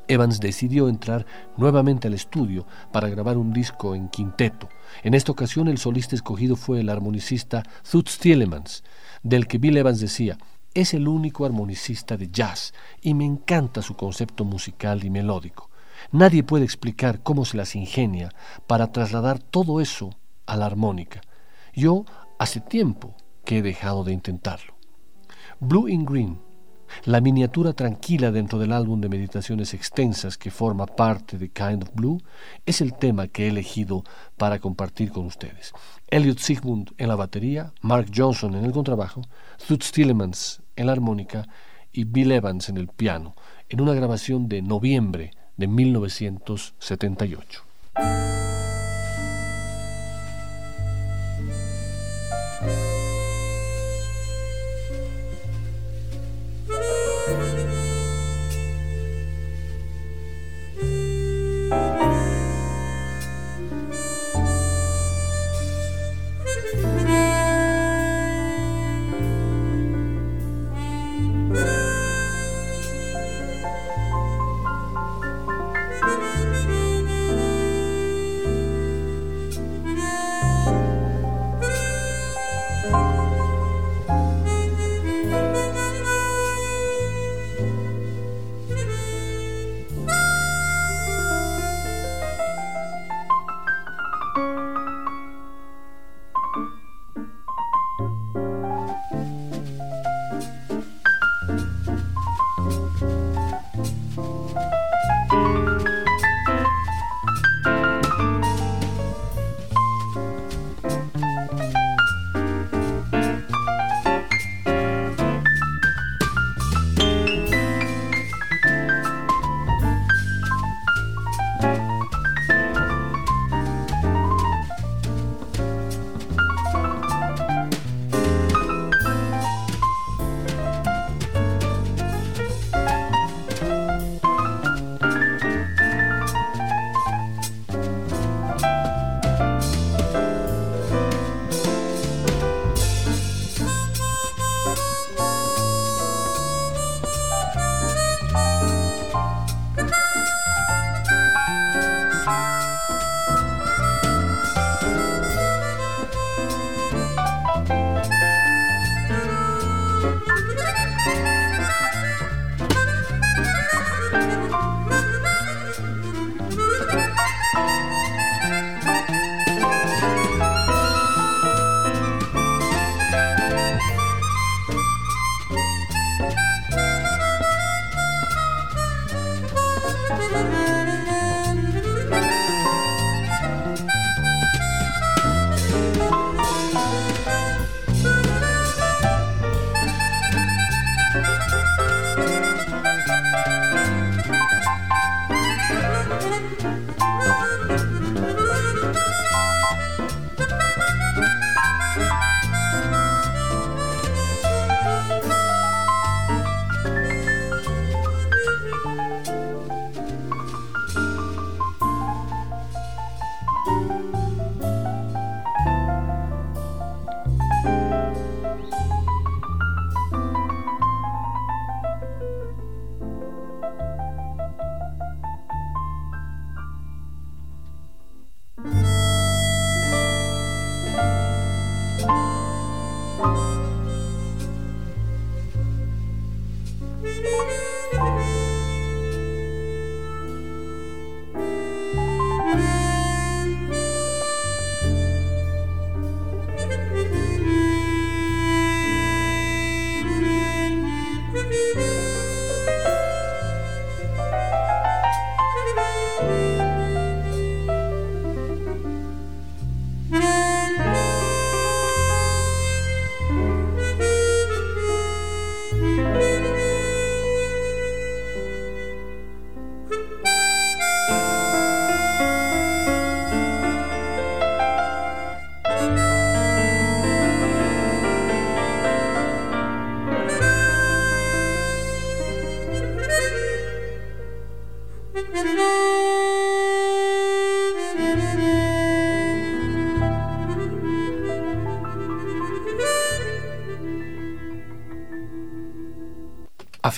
Evans 0.08 0.40
decidió 0.40 0.88
entrar 0.88 1.26
nuevamente 1.56 2.08
al 2.08 2.14
estudio 2.14 2.66
para 2.92 3.08
grabar 3.08 3.36
un 3.36 3.52
disco 3.52 3.94
en 3.94 4.08
quinteto. 4.08 4.68
En 5.02 5.14
esta 5.14 5.32
ocasión 5.32 5.68
el 5.68 5.78
solista 5.78 6.16
escogido 6.16 6.56
fue 6.56 6.80
el 6.80 6.88
armonicista 6.88 7.62
Toots 7.88 8.18
Tielemans, 8.18 8.82
del 9.22 9.46
que 9.46 9.58
Bill 9.58 9.76
Evans 9.76 10.00
decía, 10.00 10.38
es 10.80 10.94
el 10.94 11.08
único 11.08 11.44
armonicista 11.44 12.16
de 12.16 12.30
jazz 12.30 12.72
y 13.00 13.12
me 13.14 13.24
encanta 13.24 13.82
su 13.82 13.96
concepto 13.96 14.44
musical 14.44 15.02
y 15.02 15.10
melódico. 15.10 15.70
Nadie 16.12 16.44
puede 16.44 16.64
explicar 16.64 17.20
cómo 17.22 17.44
se 17.44 17.56
las 17.56 17.74
ingenia 17.74 18.30
para 18.68 18.92
trasladar 18.92 19.40
todo 19.40 19.80
eso 19.80 20.10
a 20.46 20.56
la 20.56 20.66
armónica. 20.66 21.20
Yo 21.74 22.04
hace 22.38 22.60
tiempo 22.60 23.16
que 23.44 23.58
he 23.58 23.62
dejado 23.62 24.04
de 24.04 24.12
intentarlo. 24.12 24.74
Blue 25.58 25.88
in 25.88 26.04
Green 26.04 26.38
la 27.04 27.20
miniatura 27.20 27.72
tranquila 27.72 28.30
dentro 28.30 28.58
del 28.58 28.72
álbum 28.72 29.00
de 29.00 29.08
meditaciones 29.08 29.74
extensas 29.74 30.38
que 30.38 30.50
forma 30.50 30.86
parte 30.86 31.38
de 31.38 31.50
Kind 31.50 31.82
of 31.82 31.90
Blue 31.94 32.22
es 32.66 32.80
el 32.80 32.94
tema 32.94 33.28
que 33.28 33.44
he 33.44 33.48
elegido 33.48 34.04
para 34.36 34.58
compartir 34.58 35.10
con 35.10 35.26
ustedes. 35.26 35.72
Elliot 36.08 36.38
Sigmund 36.38 36.92
en 36.96 37.08
la 37.08 37.16
batería, 37.16 37.72
Mark 37.82 38.10
Johnson 38.14 38.54
en 38.54 38.64
el 38.64 38.72
contrabajo, 38.72 39.22
Toots 39.66 39.92
Tillemans 39.92 40.62
en 40.78 40.86
la 40.86 40.92
armónica 40.92 41.48
y 41.92 42.04
Bill 42.04 42.32
Evans 42.32 42.68
en 42.68 42.76
el 42.76 42.88
piano, 42.88 43.34
en 43.68 43.80
una 43.80 43.94
grabación 43.94 44.48
de 44.48 44.62
noviembre 44.62 45.32
de 45.56 45.66
1978. 45.66 47.64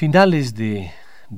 Finales 0.00 0.54
de, 0.54 0.90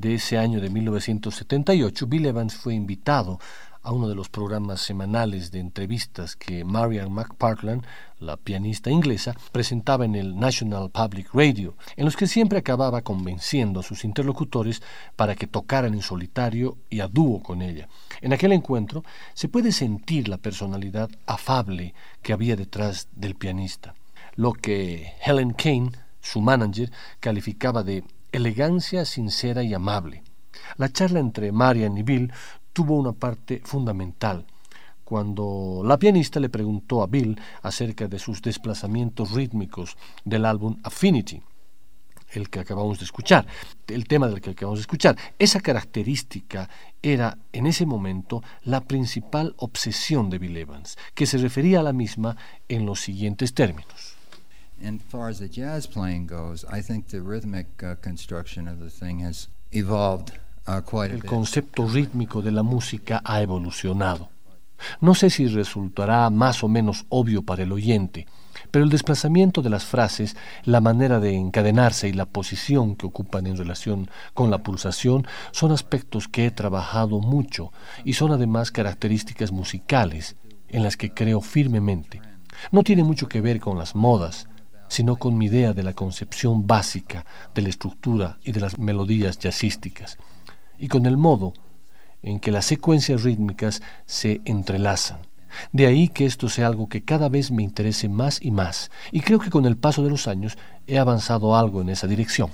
ese 0.03 0.37
año 0.37 0.61
de 0.61 0.69
1978, 0.69 2.07
Bill 2.07 2.27
Evans 2.27 2.55
fue 2.55 2.73
invitado 2.73 3.37
a 3.81 3.91
uno 3.91 4.07
de 4.07 4.15
los 4.15 4.29
programas 4.29 4.79
semanales 4.79 5.51
de 5.51 5.59
entrevistas 5.59 6.37
que 6.37 6.63
Marian 6.63 7.11
McPartland, 7.11 7.83
la 8.19 8.37
pianista 8.37 8.89
inglesa, 8.89 9.35
presentaba 9.51 10.05
en 10.05 10.15
el 10.15 10.39
National 10.39 10.89
Public 10.91 11.27
Radio, 11.33 11.75
en 11.97 12.05
los 12.05 12.15
que 12.15 12.25
siempre 12.25 12.57
acababa 12.57 13.01
convenciendo 13.01 13.81
a 13.81 13.83
sus 13.83 14.05
interlocutores 14.05 14.81
para 15.17 15.35
que 15.35 15.45
tocaran 15.45 15.93
en 15.93 16.01
solitario 16.01 16.77
y 16.89 17.01
a 17.01 17.09
dúo 17.09 17.43
con 17.43 17.61
ella. 17.61 17.89
En 18.21 18.31
aquel 18.31 18.53
encuentro 18.53 19.03
se 19.33 19.49
puede 19.49 19.73
sentir 19.73 20.29
la 20.29 20.37
personalidad 20.37 21.09
afable 21.25 21.93
que 22.21 22.31
había 22.31 22.55
detrás 22.55 23.09
del 23.13 23.35
pianista, 23.35 23.93
lo 24.37 24.53
que 24.53 25.11
Helen 25.25 25.51
Kane, 25.51 25.91
su 26.21 26.39
manager, 26.39 26.89
calificaba 27.19 27.83
de 27.83 28.05
elegancia 28.33 29.05
sincera 29.05 29.63
y 29.63 29.73
amable. 29.73 30.23
La 30.77 30.91
charla 30.91 31.19
entre 31.19 31.51
Marian 31.51 31.97
y 31.97 32.03
Bill 32.03 32.33
tuvo 32.73 32.97
una 32.97 33.13
parte 33.13 33.61
fundamental. 33.63 34.45
Cuando 35.03 35.83
la 35.85 35.97
pianista 35.97 36.39
le 36.39 36.49
preguntó 36.49 37.03
a 37.03 37.07
Bill 37.07 37.39
acerca 37.61 38.07
de 38.07 38.17
sus 38.17 38.41
desplazamientos 38.41 39.31
rítmicos 39.31 39.95
del 40.25 40.45
álbum 40.45 40.79
Affinity, 40.83 41.43
el 42.31 42.49
que 42.49 42.59
acabamos 42.59 42.97
de 42.97 43.05
escuchar, 43.05 43.45
el 43.87 44.07
tema 44.07 44.27
del 44.27 44.41
que 44.41 44.51
acabamos 44.51 44.79
de 44.79 44.83
escuchar. 44.83 45.15
Esa 45.37 45.59
característica 45.59 46.67
era 47.03 47.37
en 47.51 47.67
ese 47.67 47.85
momento 47.85 48.41
la 48.63 48.81
principal 48.81 49.53
obsesión 49.57 50.31
de 50.31 50.39
Bill 50.39 50.57
Evans, 50.57 50.97
que 51.13 51.27
se 51.27 51.37
refería 51.37 51.81
a 51.81 51.83
la 51.83 51.93
misma 51.93 52.35
en 52.67 52.87
los 52.87 53.01
siguientes 53.01 53.53
términos. 53.53 54.12
And 54.83 54.99
as 54.99 55.07
far 55.07 55.29
as 55.29 55.39
the 55.39 55.47
jazz 55.47 55.87
playing 55.87 56.27
goes, 56.27 56.65
I 56.69 56.81
think 56.81 57.07
the 57.07 57.21
rhythmic 57.21 57.81
uh, 57.81 57.95
construction 58.01 58.67
of 58.67 58.79
the 58.79 58.89
thing 58.89 59.23
has 59.23 59.47
evolved 59.71 60.33
uh, 60.67 60.81
quite 60.81 61.11
a 61.11 61.15
El 61.15 61.23
concepto 61.23 61.87
rítmico 61.87 62.41
de 62.41 62.51
la 62.51 62.63
música 62.63 63.21
ha 63.23 63.41
evolucionado. 63.41 64.29
No 64.99 65.15
sé 65.15 65.29
si 65.29 65.47
resultará 65.47 66.29
más 66.29 66.65
o 66.65 66.67
menos 66.67 67.05
obvio 67.07 67.43
para 67.43 67.63
el 67.63 67.71
oyente, 67.71 68.27
pero 68.71 68.83
el 68.83 68.91
desplazamiento 68.91 69.61
de 69.61 69.69
las 69.69 69.85
frases, 69.85 70.35
la 70.65 70.81
manera 70.81 71.21
de 71.21 71.33
encadenarse 71.33 72.09
y 72.09 72.13
la 72.13 72.25
posición 72.25 72.97
que 72.97 73.05
ocupan 73.05 73.47
en 73.47 73.55
relación 73.55 74.09
con 74.33 74.51
la 74.51 74.63
pulsación 74.63 75.25
son 75.51 75.71
aspectos 75.71 76.27
que 76.27 76.45
he 76.45 76.51
trabajado 76.51 77.21
mucho 77.21 77.71
y 78.03 78.13
son 78.13 78.33
además 78.33 78.71
características 78.71 79.53
musicales 79.53 80.35
en 80.67 80.83
las 80.83 80.97
que 80.97 81.13
creo 81.13 81.39
firmemente. 81.39 82.21
No 82.71 82.83
tiene 82.83 83.03
mucho 83.03 83.29
que 83.29 83.41
ver 83.41 83.61
con 83.61 83.77
las 83.77 83.95
modas, 83.95 84.47
sino 84.93 85.15
con 85.15 85.39
mi 85.39 85.47
idea 85.47 85.73
de 85.73 85.81
la 85.81 85.93
concepción 85.93 86.67
básica 86.67 87.25
de 87.55 87.63
la 87.63 87.69
estructura 87.69 88.37
y 88.43 88.51
de 88.51 88.59
las 88.59 88.77
melodías 88.77 89.39
jazzísticas, 89.39 90.19
y 90.77 90.87
con 90.87 91.07
el 91.07 91.17
modo 91.17 91.53
en 92.21 92.39
que 92.39 92.51
las 92.51 92.65
secuencias 92.65 93.23
rítmicas 93.23 93.81
se 94.05 94.41
entrelazan. 94.45 95.17
De 95.71 95.87
ahí 95.87 96.09
que 96.09 96.27
esto 96.27 96.47
sea 96.47 96.67
algo 96.67 96.89
que 96.89 97.03
cada 97.03 97.27
vez 97.27 97.49
me 97.49 97.63
interese 97.63 98.07
más 98.07 98.39
y 98.39 98.51
más, 98.51 98.91
y 99.11 99.21
creo 99.21 99.39
que 99.39 99.49
con 99.49 99.65
el 99.65 99.77
paso 99.77 100.03
de 100.03 100.11
los 100.11 100.27
años 100.27 100.59
he 100.85 100.99
avanzado 100.99 101.55
algo 101.55 101.81
en 101.81 101.89
esa 101.89 102.05
dirección. 102.05 102.51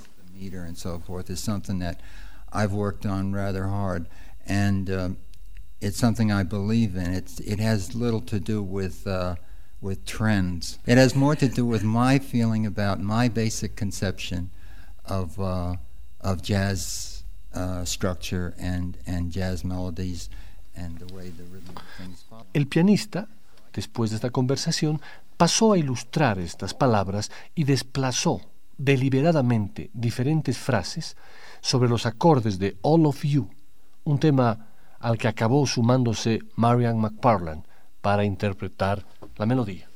it's 5.82 5.96
something 5.98 6.30
I 6.30 6.42
believe 6.42 6.94
in. 6.96 7.14
It's, 7.14 7.40
it 7.40 7.58
has 7.58 7.94
little 7.94 8.20
to 8.22 8.38
do 8.38 8.62
with 8.62 9.06
uh, 9.06 9.36
with 9.80 10.04
trends. 10.04 10.78
It 10.86 10.98
has 10.98 11.14
more 11.14 11.36
to 11.36 11.48
do 11.48 11.64
with 11.64 11.82
my 11.82 12.18
feeling 12.18 12.66
about 12.66 13.00
my 13.00 13.28
basic 13.28 13.76
conception 13.76 14.50
of, 15.04 15.40
uh, 15.40 15.76
of 16.20 16.42
jazz 16.42 17.24
uh, 17.54 17.84
structure 17.84 18.54
and, 18.58 18.98
and 19.06 19.30
jazz 19.30 19.64
melodies 19.64 20.28
and 20.76 20.98
the 20.98 21.12
way 21.14 21.30
the 21.30 21.44
rhythm 21.44 21.74
things 21.98 22.22
follow. 22.28 22.46
El 22.54 22.66
pianista, 22.66 23.28
después 23.72 24.10
de 24.10 24.16
esta 24.16 24.30
conversación, 24.30 25.00
pasó 25.36 25.72
a 25.72 25.78
ilustrar 25.78 26.38
estas 26.38 26.74
palabras 26.74 27.30
y 27.54 27.64
desplazó 27.64 28.40
deliberadamente 28.76 29.90
diferentes 29.94 30.58
frases 30.58 31.16
sobre 31.60 31.88
los 31.88 32.06
acordes 32.06 32.58
de 32.58 32.76
All 32.82 33.06
of 33.06 33.24
You, 33.24 33.48
un 34.04 34.18
tema 34.18 34.68
al 35.00 35.16
que 35.18 35.28
acabó 35.28 35.66
sumándose 35.66 36.40
Marian 36.56 36.98
McParland 36.98 37.64
para 38.00 38.24
interpretar 38.24 39.04
la 39.36 39.46
melodía. 39.46 39.88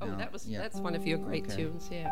Oh, 0.00 0.06
that 0.16 0.32
was 0.32 0.46
yeah. 0.46 0.60
that's 0.60 0.80
one 0.80 0.96
of 0.96 1.06
your 1.06 1.18
great 1.18 1.44
okay. 1.46 1.56
tunes, 1.56 1.88
yeah. 1.90 2.10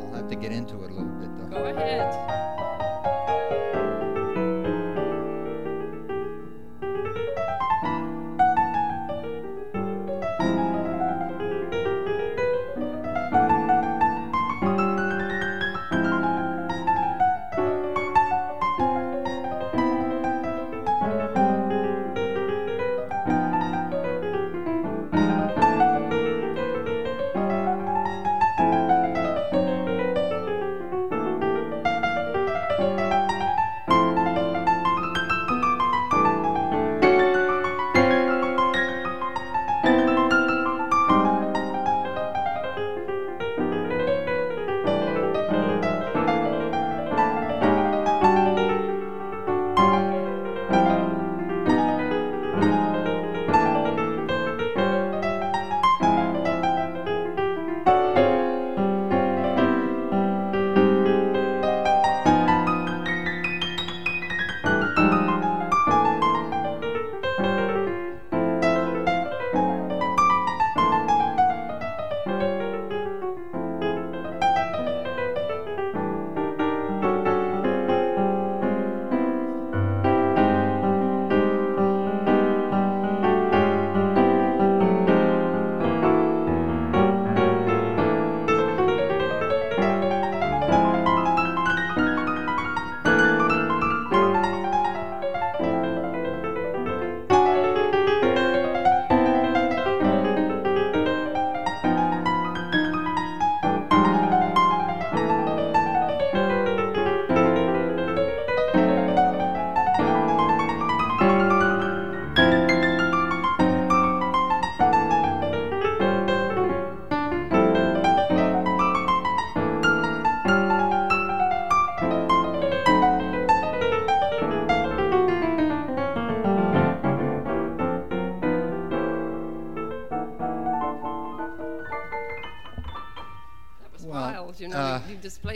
I'll 0.00 0.14
have 0.14 0.28
to 0.28 0.34
get 0.34 0.50
into 0.52 0.82
it 0.82 0.90
a 0.90 0.94
little 0.94 1.18
bit 1.20 1.30
though. 1.38 1.46
Go 1.46 1.64
ahead. 1.64 2.12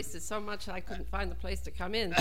Wasted 0.07 0.23
so 0.23 0.41
much 0.41 0.69
I 0.69 0.81
couldn't 0.81 1.09
find 1.09 1.31
the 1.31 1.35
place 1.35 1.61
to 1.63 1.71
come 1.71 1.95
in. 1.95 2.11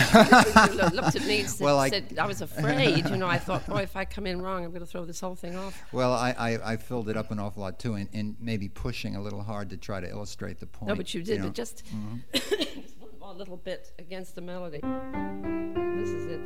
looked 0.93 1.15
at 1.15 1.26
me 1.26 1.41
and 1.41 1.50
said, 1.50 1.63
well, 1.63 1.80
I, 1.80 1.89
said, 1.89 2.17
I 2.19 2.26
was 2.26 2.41
afraid. 2.41 3.08
You 3.10 3.17
know, 3.17 3.28
I 3.28 3.38
thought, 3.38 3.67
boy, 3.67 3.82
if 3.82 3.95
I 3.95 4.06
come 4.06 4.26
in 4.26 4.41
wrong, 4.41 4.65
I'm 4.65 4.71
going 4.71 4.82
to 4.82 4.88
throw 4.88 5.06
this 5.06 5.19
whole 5.19 5.36
thing 5.36 5.56
off. 5.56 5.84
Well, 5.91 6.13
I, 6.13 6.32
I, 6.32 6.74
I 6.74 6.78
filled 6.78 7.10
it 7.10 7.17
up 7.17 7.32
an 7.32 7.39
awful 7.39 7.62
lot 7.62 7.80
too, 7.80 7.93
and, 7.93 8.10
and, 8.13 8.36
maybe 8.39 8.67
pushing 8.69 9.15
a 9.15 9.21
little 9.21 9.43
hard 9.43 9.69
to 9.69 9.78
try 9.78 10.00
to 10.00 10.10
illustrate 10.10 10.60
the 10.60 10.65
point. 10.65 10.89
No, 10.89 10.95
but 10.95 11.13
you 11.13 11.21
did. 11.21 11.34
You 11.34 11.39
know? 11.39 11.45
But 11.45 11.54
just 11.54 11.84
mm-hmm. 11.86 12.80
one 13.19 13.38
little 13.38 13.58
bit 13.58 13.91
against 14.00 14.36
the 14.36 14.41
melody. 14.41 14.82
This 14.82 16.10
is 16.10 16.26
it. 16.28 16.41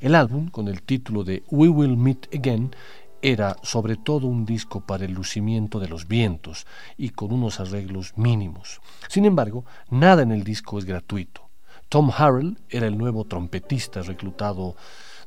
El 0.00 0.16
álbum, 0.16 0.48
con 0.48 0.66
el 0.66 0.82
título 0.82 1.22
de 1.22 1.44
We 1.48 1.68
Will 1.68 1.96
Meet 1.96 2.34
Again, 2.34 2.74
era 3.22 3.56
sobre 3.62 3.96
todo 3.96 4.26
un 4.26 4.44
disco 4.44 4.80
para 4.80 5.04
el 5.04 5.12
lucimiento 5.12 5.78
de 5.78 5.88
los 5.88 6.08
vientos 6.08 6.66
y 6.98 7.10
con 7.10 7.32
unos 7.32 7.60
arreglos 7.60 8.12
mínimos. 8.16 8.80
Sin 9.08 9.24
embargo, 9.24 9.64
nada 9.90 10.22
en 10.22 10.32
el 10.32 10.44
disco 10.44 10.78
es 10.78 10.84
gratuito. 10.84 11.48
Tom 11.88 12.10
Harrell 12.16 12.58
era 12.68 12.86
el 12.86 12.98
nuevo 12.98 13.24
trompetista 13.24 14.02
reclutado 14.02 14.76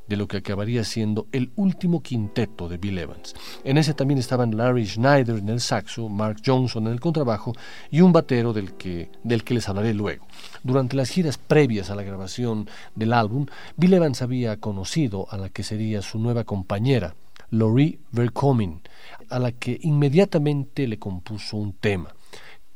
de 0.08 0.16
lo 0.16 0.28
que 0.28 0.38
acabaría 0.38 0.84
siendo 0.84 1.26
el 1.32 1.52
último 1.56 2.02
quinteto 2.02 2.68
de 2.68 2.78
Bill 2.78 2.98
Evans. 2.98 3.34
En 3.64 3.78
ese 3.78 3.94
también 3.94 4.18
estaban 4.18 4.56
Larry 4.56 4.86
Schneider 4.86 5.38
en 5.38 5.48
el 5.48 5.60
saxo, 5.60 6.08
Mark 6.08 6.38
Johnson 6.44 6.86
en 6.86 6.92
el 6.92 7.00
contrabajo 7.00 7.52
y 7.90 8.00
un 8.00 8.12
batero 8.12 8.52
del 8.52 8.74
que, 8.74 9.10
del 9.24 9.44
que 9.44 9.54
les 9.54 9.68
hablaré 9.68 9.94
luego. 9.94 10.26
Durante 10.62 10.96
las 10.96 11.10
giras 11.10 11.38
previas 11.38 11.90
a 11.90 11.96
la 11.96 12.02
grabación 12.02 12.68
del 12.94 13.12
álbum, 13.12 13.46
Bill 13.76 13.94
Evans 13.94 14.22
había 14.22 14.58
conocido 14.58 15.26
a 15.30 15.38
la 15.38 15.48
que 15.48 15.62
sería 15.62 16.02
su 16.02 16.18
nueva 16.18 16.44
compañera, 16.44 17.14
Laurie 17.50 18.00
Vercomin, 18.12 18.82
a 19.28 19.38
la 19.38 19.52
que 19.52 19.78
inmediatamente 19.82 20.86
le 20.86 20.98
compuso 20.98 21.56
un 21.56 21.72
tema, 21.72 22.14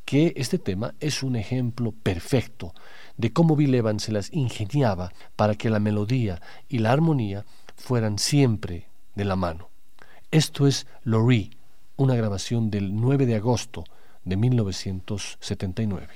que 0.05 0.33
este 0.37 0.59
tema 0.59 0.95
es 1.01 1.23
un 1.23 1.37
ejemplo 1.37 1.93
perfecto 1.93 2.75
de 3.17 3.33
cómo 3.33 3.55
Bill 3.57 3.75
Evans 3.75 4.03
se 4.03 4.13
las 4.13 4.33
ingeniaba 4.33 5.13
para 5.37 5.55
que 5.55 5.71
la 5.71 5.79
melodía 5.79 6.41
y 6.69 6.79
la 6.79 6.93
armonía 6.93 7.45
fueran 7.77 8.19
siempre 8.19 8.89
de 9.15 9.25
la 9.25 9.37
mano. 9.37 9.69
Esto 10.31 10.67
es 10.67 10.87
Laurie, 11.05 11.51
una 11.97 12.15
grabación 12.15 12.71
del 12.71 12.95
9 12.95 13.27
de 13.27 13.37
agosto 13.37 13.85
de 14.25 14.37
1979. 14.37 16.09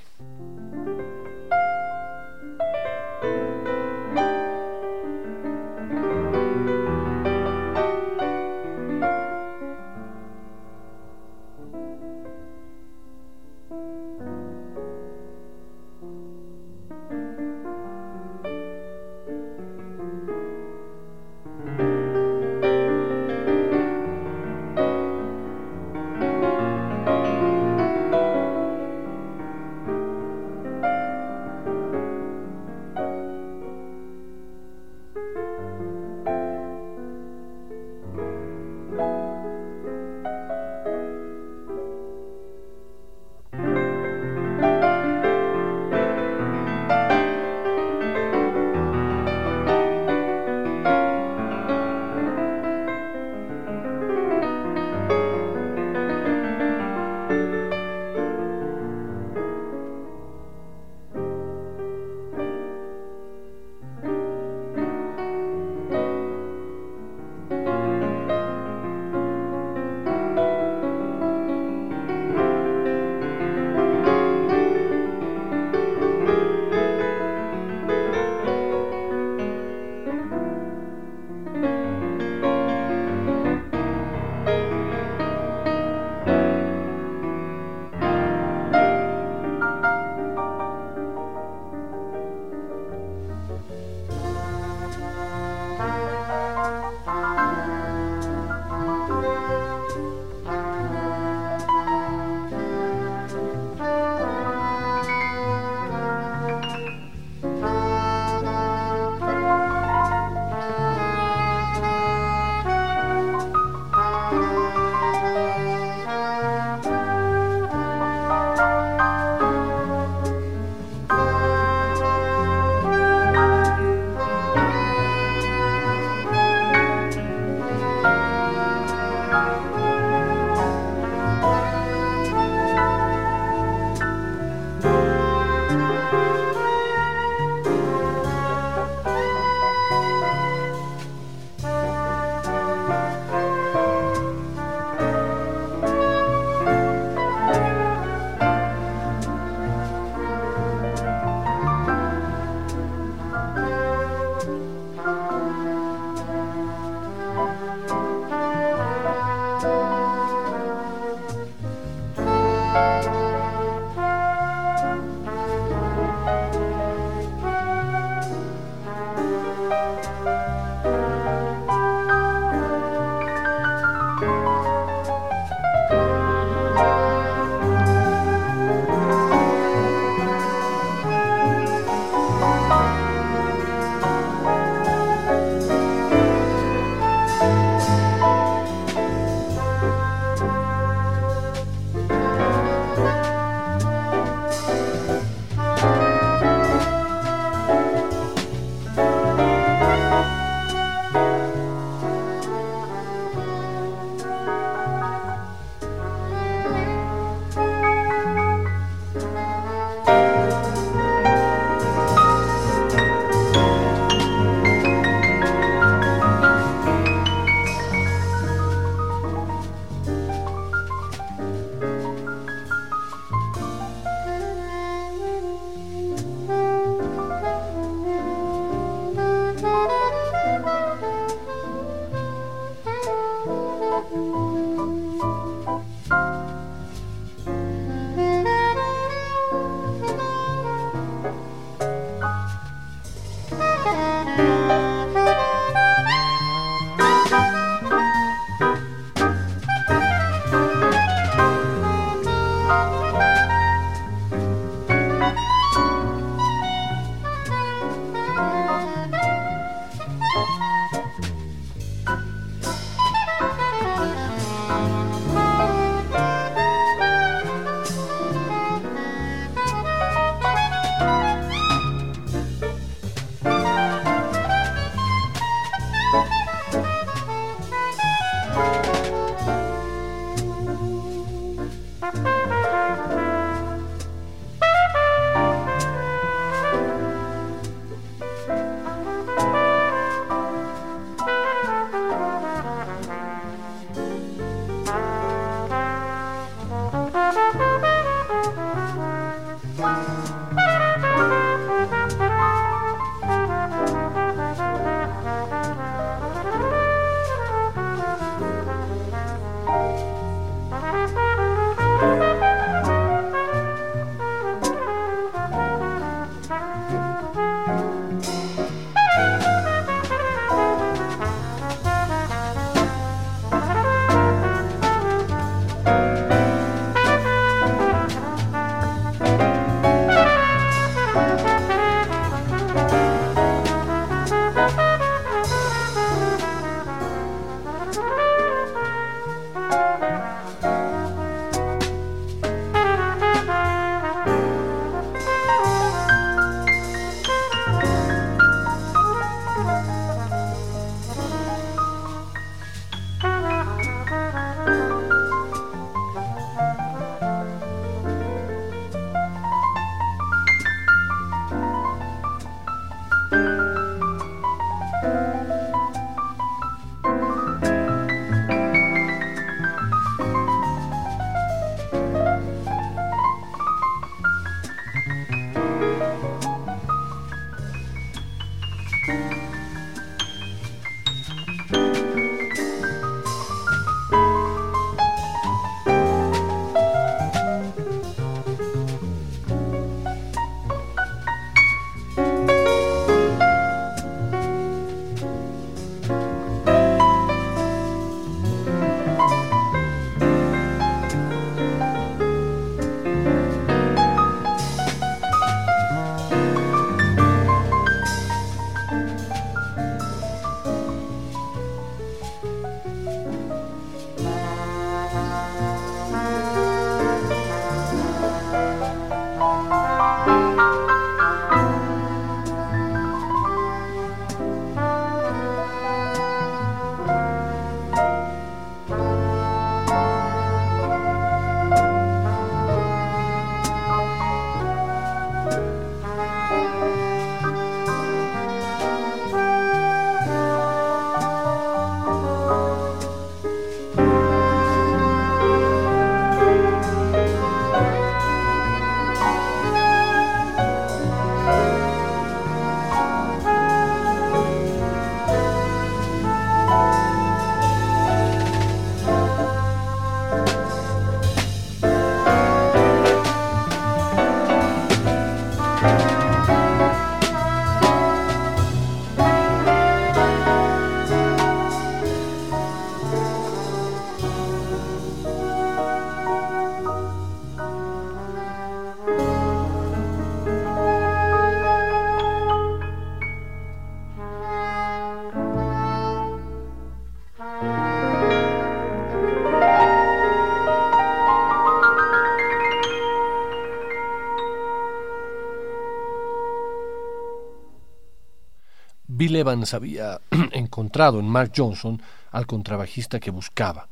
Bill 499.25 499.37
Evans 499.37 499.73
había 499.73 500.21
encontrado 500.53 501.19
en 501.19 501.27
Mark 501.27 501.53
Johnson 501.57 501.99
al 502.31 502.47
contrabajista 502.47 503.19
que 503.19 503.31
buscaba, 503.31 503.89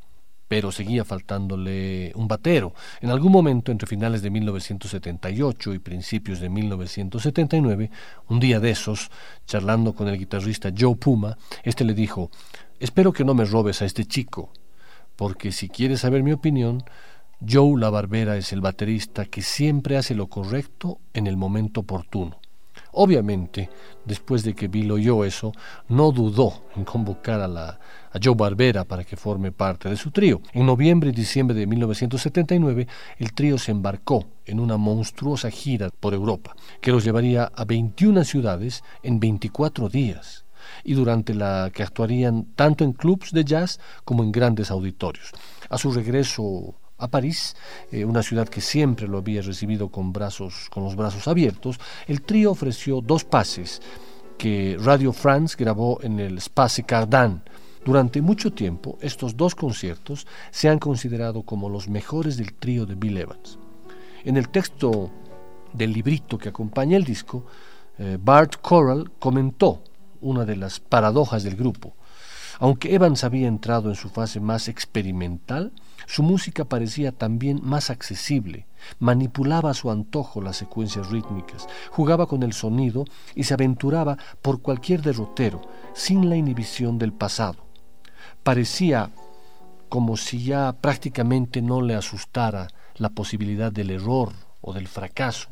pero 0.47 0.70
seguía 0.70 1.07
faltándole 1.07 2.12
un 2.16 2.28
batero. 2.28 2.74
En 3.01 3.09
algún 3.09 3.33
momento, 3.33 3.72
entre 3.72 3.89
finales 3.89 4.20
de 4.20 4.28
1978 4.28 5.72
y 5.72 5.78
principios 5.78 6.39
de 6.39 6.51
1979, 6.51 7.91
un 8.28 8.41
día 8.41 8.61
de 8.61 8.72
esos, 8.72 9.11
charlando 9.47 9.95
con 9.95 10.07
el 10.07 10.18
guitarrista 10.18 10.70
Joe 10.78 10.97
Puma, 10.97 11.39
este 11.62 11.87
le 11.87 11.95
dijo, 11.95 12.30
espero 12.78 13.11
que 13.14 13.24
no 13.24 13.33
me 13.33 13.47
robes 13.47 13.80
a 13.80 13.87
este 13.87 14.05
chico, 14.05 14.53
porque 15.16 15.51
si 15.51 15.70
quieres 15.70 16.01
saber 16.01 16.22
mi 16.22 16.33
opinión, 16.33 16.85
Joe 17.41 17.80
La 17.80 17.89
Barbera 17.89 18.37
es 18.37 18.53
el 18.53 18.61
baterista 18.61 19.24
que 19.24 19.41
siempre 19.41 19.97
hace 19.97 20.14
lo 20.14 20.26
correcto 20.26 20.99
en 21.14 21.26
el 21.26 21.39
momento 21.39 21.80
oportuno. 21.80 22.43
Obviamente, 22.93 23.70
después 24.05 24.43
de 24.43 24.55
que 24.55 24.68
Bill 24.68 24.93
oyó 24.93 25.24
eso, 25.24 25.53
no 25.88 26.12
dudó 26.12 26.64
en 26.76 26.84
convocar 26.84 27.40
a, 27.40 27.49
la, 27.49 27.80
a 28.11 28.18
Joe 28.22 28.34
Barbera 28.34 28.84
para 28.84 29.03
que 29.03 29.16
forme 29.16 29.51
parte 29.51 29.88
de 29.88 29.97
su 29.97 30.11
trío. 30.11 30.43
En 30.53 30.66
noviembre 30.66 31.11
y 31.11 31.12
diciembre 31.12 31.57
de 31.57 31.66
1979, 31.66 32.86
el 33.18 33.32
trío 33.32 33.57
se 33.57 33.70
embarcó 33.70 34.26
en 34.45 34.61
una 34.61 34.76
monstruosa 34.76 35.51
gira 35.51 35.88
por 35.88 36.12
Europa, 36.12 36.55
que 36.82 36.93
los 36.93 37.03
llevaría 37.03 37.51
a 37.55 37.64
21 37.64 38.24
ciudades 38.24 38.84
en 39.03 39.18
24 39.20 39.88
días 39.88 40.45
y 40.84 40.95
durante 40.95 41.34
la 41.34 41.70
que 41.72 41.82
actuarían 41.82 42.45
tanto 42.55 42.84
en 42.84 42.93
clubs 42.93 43.32
de 43.32 43.45
jazz 43.45 43.80
como 44.05 44.22
en 44.22 44.32
grandes 44.32 44.70
auditorios. 44.70 45.30
A 45.70 45.78
su 45.78 45.93
regreso 45.93 46.74
a 47.03 47.09
París, 47.09 47.57
eh, 47.90 48.05
una 48.05 48.22
ciudad 48.22 48.48
que 48.48 48.61
siempre 48.61 49.09
lo 49.09 49.18
había 49.18 49.42
recibido 49.42 49.88
con, 49.88 50.12
brazos, 50.12 50.68
con 50.70 50.84
los 50.84 50.96
brazos 50.96 51.26
abiertos, 51.26 51.78
el 52.07 52.22
trío 52.22 52.53
ofreció 52.53 53.00
dos 53.00 53.24
pases 53.24 53.82
que 54.38 54.76
Radio 54.80 55.12
France 55.12 55.57
grabó 55.59 55.98
en 56.03 56.20
el 56.20 56.38
Space 56.38 56.84
Cardin. 56.84 57.42
Durante 57.84 58.22
mucho 58.22 58.53
tiempo, 58.53 58.96
estos 59.00 59.36
dos 59.36 59.55
conciertos 59.55 60.26
se 60.53 60.68
han 60.68 60.78
considerado 60.78 61.42
como 61.42 61.68
los 61.68 61.88
mejores 61.88 62.36
del 62.36 62.55
trío 62.55 62.86
de 62.86 62.94
Bill 62.94 63.18
Evans. 63.18 63.59
En 64.24 64.36
el 64.36 64.48
texto 64.48 65.11
del 65.72 65.92
librito 65.92 66.38
que 66.38 66.48
acompaña 66.48 66.96
el 66.96 67.05
disco, 67.05 67.44
eh, 67.98 68.18
Bart 68.20 68.57
Corral 68.61 69.11
comentó 69.18 69.82
una 70.20 70.44
de 70.44 70.57
las 70.57 70.78
paradojas 70.78 71.42
del 71.42 71.57
grupo. 71.57 71.94
Aunque 72.61 72.94
Evans 72.94 73.24
había 73.24 73.48
entrado 73.48 73.88
en 73.88 73.96
su 73.96 74.09
fase 74.09 74.38
más 74.38 74.68
experimental, 74.68 75.72
su 76.07 76.22
música 76.22 76.64
parecía 76.64 77.12
también 77.12 77.61
más 77.62 77.90
accesible, 77.90 78.66
manipulaba 78.98 79.70
a 79.70 79.74
su 79.74 79.90
antojo 79.90 80.40
las 80.40 80.57
secuencias 80.57 81.11
rítmicas, 81.11 81.66
jugaba 81.90 82.26
con 82.26 82.42
el 82.42 82.53
sonido 82.53 83.05
y 83.34 83.44
se 83.44 83.55
aventuraba 83.55 84.18
por 84.40 84.62
cualquier 84.62 85.03
derrotero, 85.03 85.62
sin 85.94 86.28
la 86.28 86.36
inhibición 86.36 86.98
del 86.98 87.12
pasado. 87.12 87.66
Parecía 88.42 89.11
como 89.88 90.16
si 90.16 90.44
ya 90.44 90.72
prácticamente 90.72 91.61
no 91.61 91.82
le 91.82 91.94
asustara 91.94 92.68
la 92.96 93.11
posibilidad 93.11 93.70
del 93.70 93.90
error 93.90 94.32
o 94.61 94.72
del 94.72 94.88
fracaso, 94.88 95.50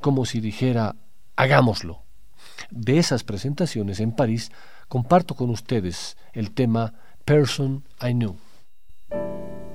como 0.00 0.24
si 0.24 0.40
dijera, 0.40 0.96
hagámoslo. 1.36 2.02
De 2.70 2.98
esas 2.98 3.24
presentaciones 3.24 4.00
en 4.00 4.12
París 4.12 4.50
comparto 4.88 5.34
con 5.34 5.50
ustedes 5.50 6.16
el 6.32 6.52
tema 6.52 6.94
Person 7.24 7.84
I 8.00 8.12
Knew. 8.12 8.36
Thank 9.10 9.22
you. 9.24 9.69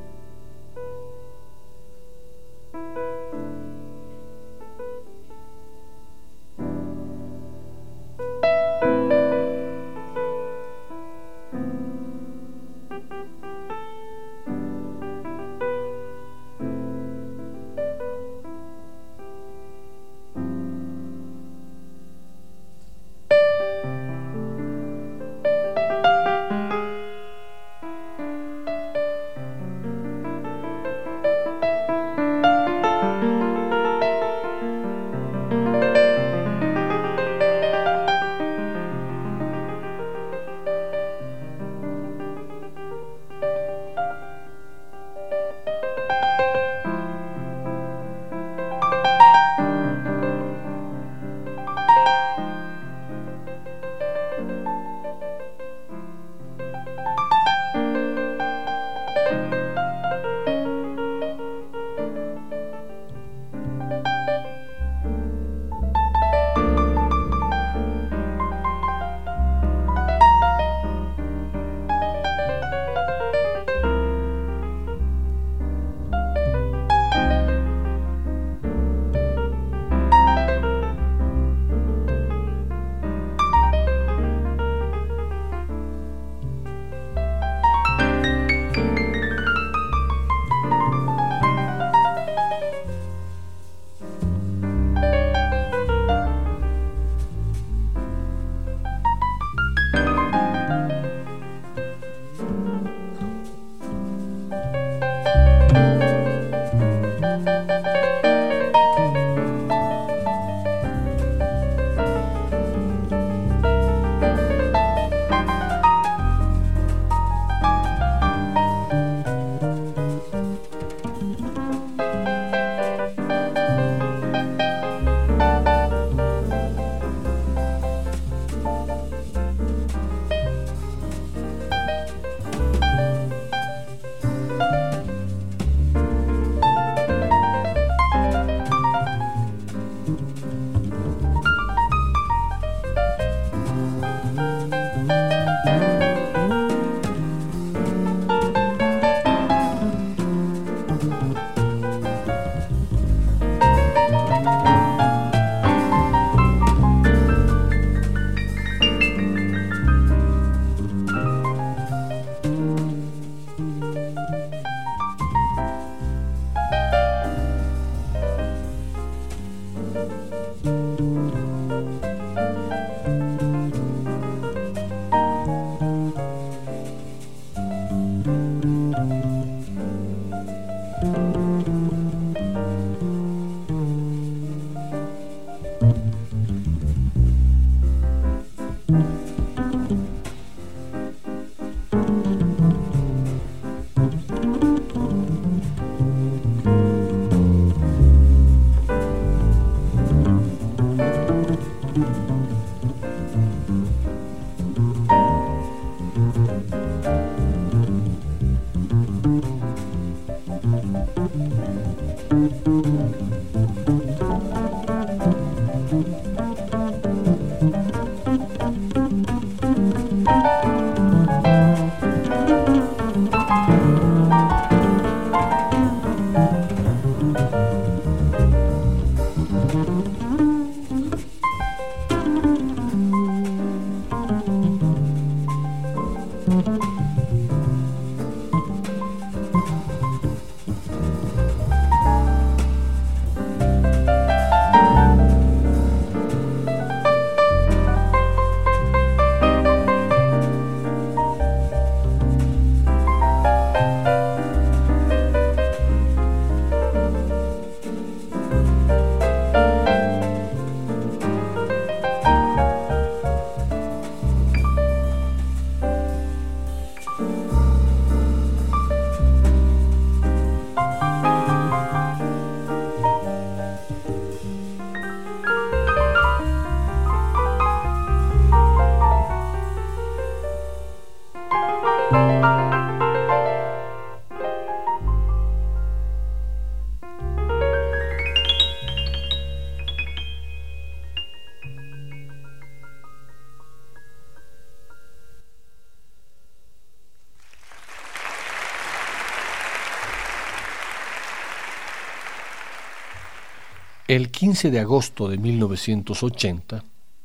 El 304.07 304.29
15 304.29 304.69
de 304.69 304.79
agosto 304.79 305.27
de 305.27 305.39
1980, 305.39 306.83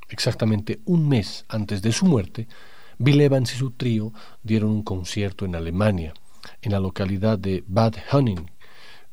exactamente 0.09 0.81
un 0.87 1.11
mes 1.11 1.45
antes 1.47 1.83
de 1.83 1.93
su 1.93 2.07
muerte, 2.07 2.49
Bill 2.97 3.21
Evans 3.21 3.53
y 3.53 3.59
su 3.59 3.73
trío 3.73 4.15
dieron 4.43 4.71
un 4.71 4.83
concierto 4.83 5.45
en 5.45 5.57
Alemania, 5.57 6.15
en 6.63 6.73
la 6.73 6.81
localidad 6.81 7.39
de 7.39 7.63
Bad 7.67 7.97
Hunning, 8.11 8.51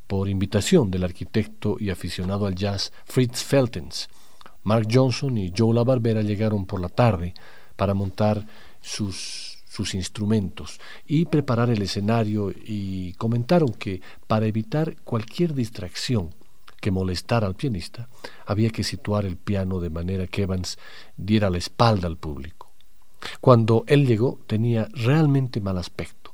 por 0.08 0.30
invitación 0.30 0.90
del 0.90 1.04
arquitecto 1.04 1.76
y 1.78 1.90
aficionado 1.90 2.46
al 2.46 2.56
jazz 2.56 2.94
Fritz 3.04 3.44
Feltens. 3.44 4.08
Mark 4.64 4.88
Johnson 4.90 5.38
y 5.38 5.52
Joe 5.54 5.76
La 5.76 5.84
Barbera 5.84 6.22
llegaron 6.22 6.66
por 6.66 6.80
la 6.80 6.88
tarde 6.88 7.34
para 7.76 7.94
montar 7.94 8.48
sus, 8.80 9.58
sus 9.68 9.94
instrumentos 9.94 10.80
y 11.06 11.26
preparar 11.26 11.70
el 11.70 11.82
escenario 11.82 12.50
y 12.50 13.12
comentaron 13.16 13.74
que 13.74 14.00
para 14.26 14.46
evitar 14.46 14.96
cualquier 15.04 15.54
distracción 15.54 16.30
que 16.80 16.92
molestara 16.92 17.48
al 17.48 17.56
pianista, 17.56 18.10
había 18.46 18.70
que 18.70 18.84
situar 18.84 19.26
el 19.26 19.38
piano 19.38 19.80
de 19.80 19.90
manera 19.90 20.28
que 20.28 20.44
Evans 20.44 20.78
diera 21.16 21.50
la 21.50 21.58
espalda 21.58 22.08
al 22.08 22.18
público. 22.18 22.72
Cuando 23.42 23.84
él 23.88 24.06
llegó 24.06 24.40
tenía 24.48 24.88
realmente 24.94 25.60
mal 25.60 25.78
aspecto, 25.78 26.34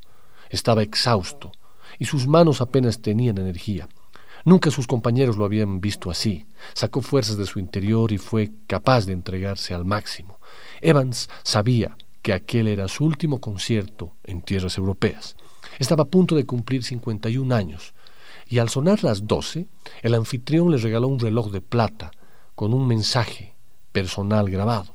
estaba 0.49 0.83
exhausto 0.83 1.51
y 1.97 2.05
sus 2.05 2.27
manos 2.27 2.61
apenas 2.61 3.01
tenían 3.01 3.37
energía. 3.37 3.87
Nunca 4.45 4.71
sus 4.71 4.87
compañeros 4.87 5.37
lo 5.37 5.45
habían 5.45 5.79
visto 5.79 6.11
así. 6.11 6.45
Sacó 6.73 7.01
fuerzas 7.01 7.37
de 7.37 7.45
su 7.45 7.59
interior 7.59 8.11
y 8.11 8.17
fue 8.17 8.51
capaz 8.67 9.05
de 9.05 9.13
entregarse 9.13 9.73
al 9.73 9.85
máximo. 9.85 10.39
Evans 10.81 11.29
sabía 11.43 11.95
que 12.21 12.33
aquel 12.33 12.67
era 12.67 12.87
su 12.89 13.05
último 13.05 13.39
concierto 13.39 14.15
en 14.23 14.41
tierras 14.41 14.77
europeas. 14.77 15.37
Estaba 15.79 16.03
a 16.03 16.07
punto 16.07 16.35
de 16.35 16.45
cumplir 16.45 16.83
51 16.83 17.55
años 17.55 17.93
y 18.47 18.59
al 18.59 18.69
sonar 18.69 19.03
las 19.03 19.27
doce, 19.27 19.67
el 20.01 20.13
anfitrión 20.13 20.71
le 20.71 20.77
regaló 20.77 21.07
un 21.07 21.19
reloj 21.19 21.51
de 21.51 21.61
plata 21.61 22.11
con 22.55 22.73
un 22.73 22.87
mensaje 22.87 23.55
personal 23.91 24.49
grabado. 24.49 24.93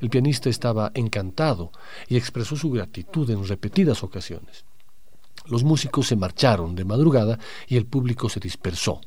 El 0.00 0.10
pianista 0.10 0.48
estaba 0.48 0.92
encantado 0.94 1.72
y 2.08 2.16
expresó 2.16 2.56
su 2.56 2.70
gratitud 2.70 3.28
en 3.30 3.46
repetidas 3.46 4.02
ocasiones. 4.02 4.64
Los 5.46 5.64
músicos 5.64 6.06
se 6.06 6.16
marcharon 6.16 6.74
de 6.74 6.84
madrugada 6.84 7.38
y 7.66 7.76
el 7.76 7.86
público 7.86 8.28
se 8.28 8.40
dispersó. 8.40 9.00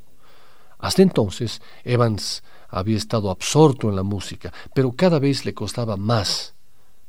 Hasta 0.78 1.02
entonces, 1.02 1.62
Evans 1.84 2.42
había 2.68 2.96
estado 2.96 3.30
absorto 3.30 3.88
en 3.88 3.96
la 3.96 4.02
música, 4.02 4.52
pero 4.74 4.92
cada 4.92 5.18
vez 5.18 5.44
le 5.44 5.54
costaba 5.54 5.96
más 5.96 6.54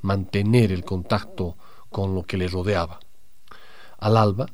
mantener 0.02 0.72
el 0.72 0.86
contacto 0.86 1.58
con 1.90 2.14
lo 2.16 2.24
que 2.24 2.38
le 2.38 2.48
rodeaba. 2.48 3.00
Al 3.98 4.18
alba, 4.18 4.46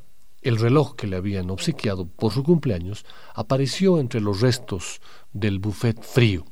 el 0.41 0.57
reloj 0.57 0.95
que 0.95 1.07
le 1.07 1.17
habían 1.17 1.49
obsequiado 1.49 2.07
por 2.07 2.31
su 2.31 2.43
cumpleaños 2.43 3.05
apareció 3.33 3.99
entre 3.99 4.21
los 4.21 4.41
restos 4.41 5.01
del 5.33 5.59
buffet 5.59 6.01
frío. 6.01 6.45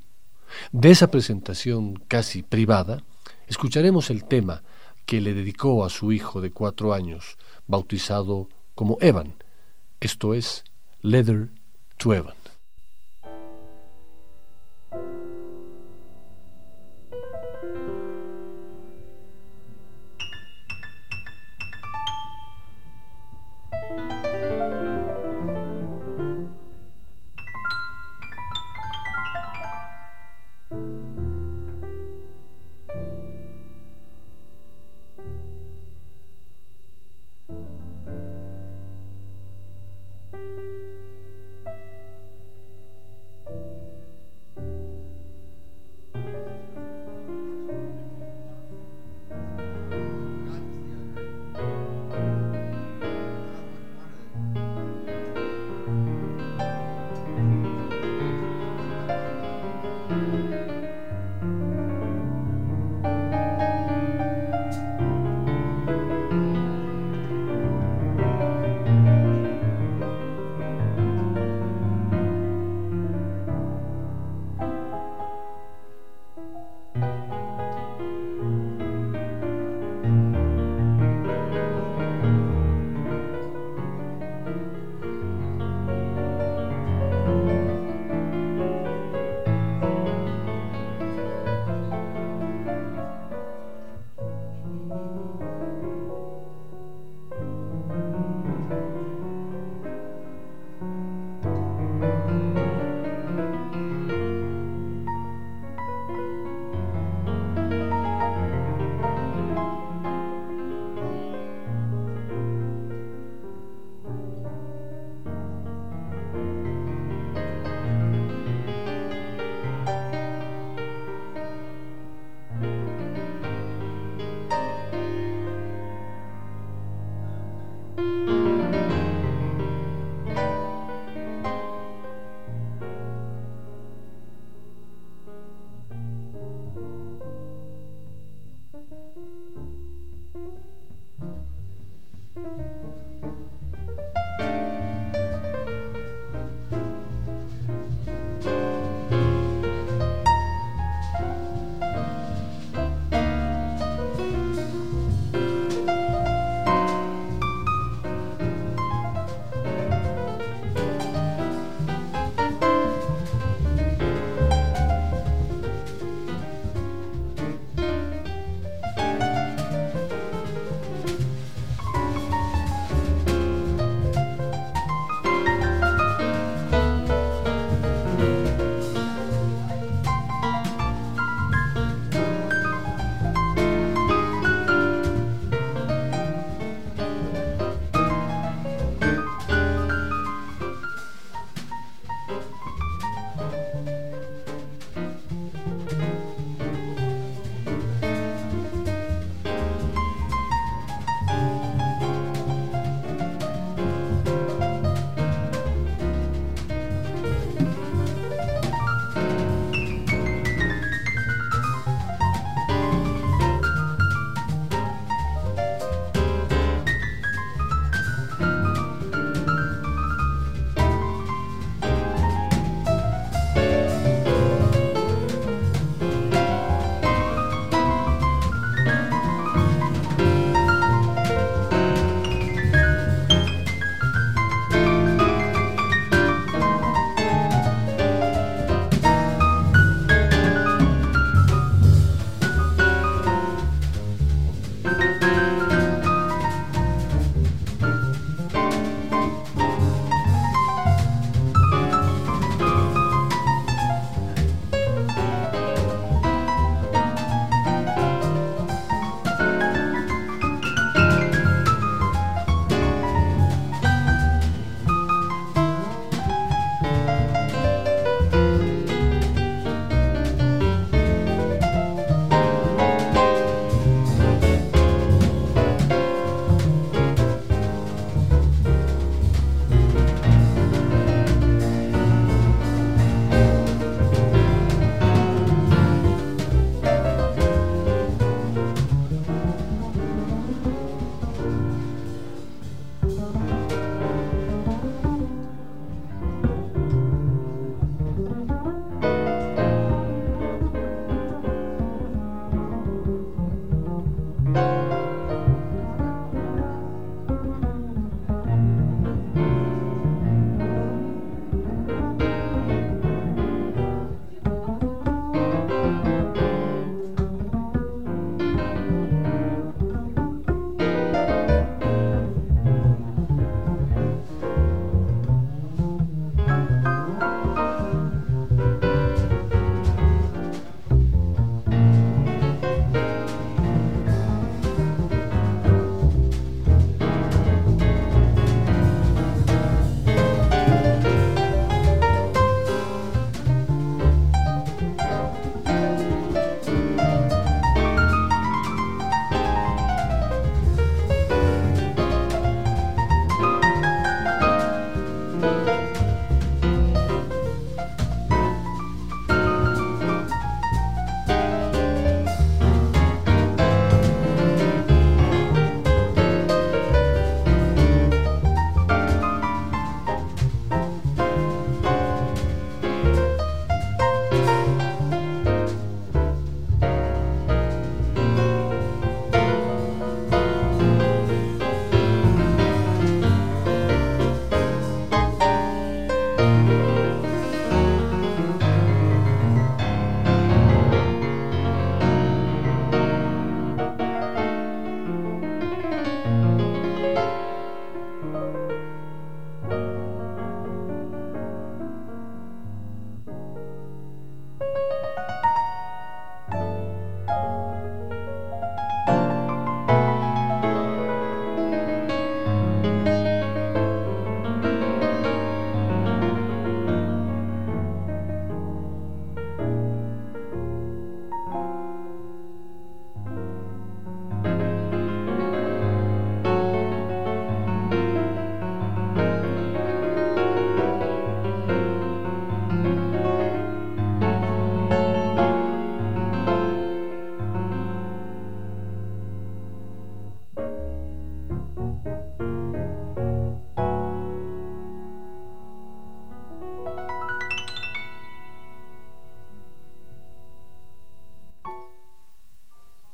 De 0.72 0.92
esa 0.92 1.12
presentación 1.12 1.96
casi 2.08 2.44
privada, 2.44 3.04
escucharemos 3.48 4.10
el 4.10 4.26
tema 4.26 4.64
que 5.06 5.22
le 5.22 5.34
dedicó 5.34 5.84
a 5.86 5.90
su 5.90 6.12
hijo 6.12 6.42
de 6.42 6.52
cuatro 6.52 6.94
años, 6.94 7.38
bautizado 7.68 8.50
como 8.76 8.98
Evan, 9.02 9.36
esto 10.00 10.34
es 10.34 10.64
Leather 11.02 11.50
to 11.98 12.14
Evan. 12.14 12.39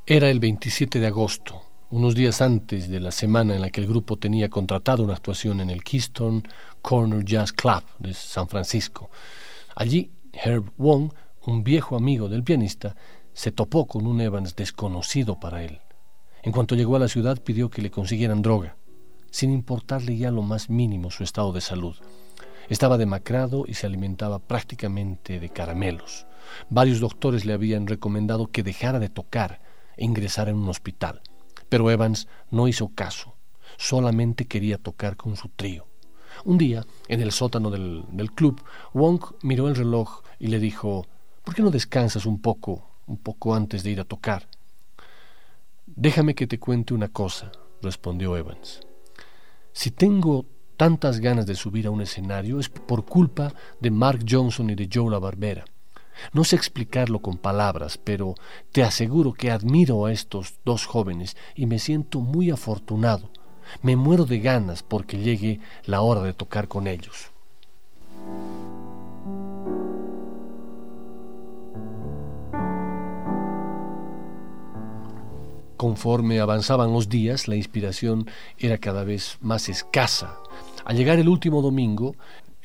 Era 0.08 0.30
el 0.30 0.38
27 0.38 1.00
de 1.00 1.08
agosto, 1.08 1.62
unos 1.90 2.14
días 2.14 2.40
antes 2.40 2.88
de 2.88 3.00
la 3.00 3.10
semana 3.10 3.56
en 3.56 3.60
la 3.60 3.70
que 3.70 3.80
el 3.80 3.88
grupo 3.88 4.16
tenía 4.16 4.48
contratado 4.48 5.02
una 5.02 5.14
actuación 5.14 5.60
en 5.60 5.68
el 5.68 5.82
Keystone 5.82 6.44
Corner 6.80 7.24
Jazz 7.24 7.52
Club 7.52 7.82
de 7.98 8.14
San 8.14 8.46
Francisco. 8.46 9.10
Allí, 9.74 10.12
Herb 10.32 10.70
Wong, 10.76 11.10
un 11.46 11.64
viejo 11.64 11.96
amigo 11.96 12.28
del 12.28 12.44
pianista, 12.44 12.94
se 13.32 13.50
topó 13.50 13.88
con 13.88 14.06
un 14.06 14.20
Evans 14.20 14.54
desconocido 14.54 15.40
para 15.40 15.64
él. 15.64 15.80
En 16.44 16.52
cuanto 16.52 16.76
llegó 16.76 16.94
a 16.94 17.00
la 17.00 17.08
ciudad 17.08 17.42
pidió 17.42 17.68
que 17.68 17.82
le 17.82 17.90
consiguieran 17.90 18.42
droga, 18.42 18.76
sin 19.32 19.50
importarle 19.50 20.16
ya 20.16 20.30
lo 20.30 20.42
más 20.42 20.70
mínimo 20.70 21.10
su 21.10 21.24
estado 21.24 21.52
de 21.52 21.62
salud. 21.62 21.96
Estaba 22.68 22.96
demacrado 22.96 23.64
y 23.66 23.74
se 23.74 23.88
alimentaba 23.88 24.38
prácticamente 24.38 25.40
de 25.40 25.48
caramelos. 25.48 26.28
Varios 26.70 27.00
doctores 27.00 27.44
le 27.44 27.54
habían 27.54 27.88
recomendado 27.88 28.46
que 28.46 28.62
dejara 28.62 29.00
de 29.00 29.08
tocar 29.08 29.65
e 29.96 30.04
ingresara 30.04 30.50
en 30.50 30.56
un 30.56 30.68
hospital. 30.68 31.22
Pero 31.68 31.90
Evans 31.90 32.28
no 32.50 32.68
hizo 32.68 32.88
caso, 32.88 33.36
solamente 33.76 34.46
quería 34.46 34.78
tocar 34.78 35.16
con 35.16 35.36
su 35.36 35.48
trío. 35.48 35.86
Un 36.44 36.58
día, 36.58 36.84
en 37.08 37.20
el 37.20 37.32
sótano 37.32 37.70
del, 37.70 38.04
del 38.10 38.32
club, 38.32 38.62
Wong 38.92 39.20
miró 39.42 39.68
el 39.68 39.76
reloj 39.76 40.22
y 40.38 40.48
le 40.48 40.58
dijo, 40.58 41.06
¿por 41.44 41.54
qué 41.54 41.62
no 41.62 41.70
descansas 41.70 42.26
un 42.26 42.40
poco, 42.40 42.90
un 43.06 43.16
poco 43.16 43.54
antes 43.54 43.82
de 43.82 43.90
ir 43.90 44.00
a 44.00 44.04
tocar? 44.04 44.48
Déjame 45.86 46.34
que 46.34 46.46
te 46.46 46.58
cuente 46.58 46.94
una 46.94 47.08
cosa, 47.08 47.52
respondió 47.80 48.36
Evans. 48.36 48.80
Si 49.72 49.90
tengo 49.90 50.46
tantas 50.76 51.20
ganas 51.20 51.46
de 51.46 51.54
subir 51.54 51.86
a 51.86 51.90
un 51.90 52.00
escenario 52.00 52.60
es 52.60 52.68
por 52.68 53.04
culpa 53.04 53.52
de 53.80 53.90
Mark 53.90 54.24
Johnson 54.28 54.70
y 54.70 54.74
de 54.74 54.88
Joe 54.92 55.10
La 55.10 55.18
Barbera. 55.18 55.64
No 56.32 56.44
sé 56.44 56.56
explicarlo 56.56 57.20
con 57.20 57.38
palabras, 57.38 57.98
pero 57.98 58.34
te 58.72 58.82
aseguro 58.82 59.32
que 59.32 59.50
admiro 59.50 60.06
a 60.06 60.12
estos 60.12 60.54
dos 60.64 60.86
jóvenes 60.86 61.36
y 61.54 61.66
me 61.66 61.78
siento 61.78 62.20
muy 62.20 62.50
afortunado. 62.50 63.30
Me 63.82 63.96
muero 63.96 64.24
de 64.24 64.40
ganas 64.40 64.82
porque 64.82 65.18
llegue 65.18 65.60
la 65.84 66.00
hora 66.00 66.22
de 66.22 66.32
tocar 66.32 66.68
con 66.68 66.86
ellos. 66.86 67.32
Conforme 75.76 76.40
avanzaban 76.40 76.92
los 76.92 77.10
días, 77.10 77.48
la 77.48 77.56
inspiración 77.56 78.30
era 78.58 78.78
cada 78.78 79.04
vez 79.04 79.36
más 79.40 79.68
escasa. 79.68 80.38
Al 80.86 80.96
llegar 80.96 81.18
el 81.18 81.28
último 81.28 81.60
domingo, 81.60 82.14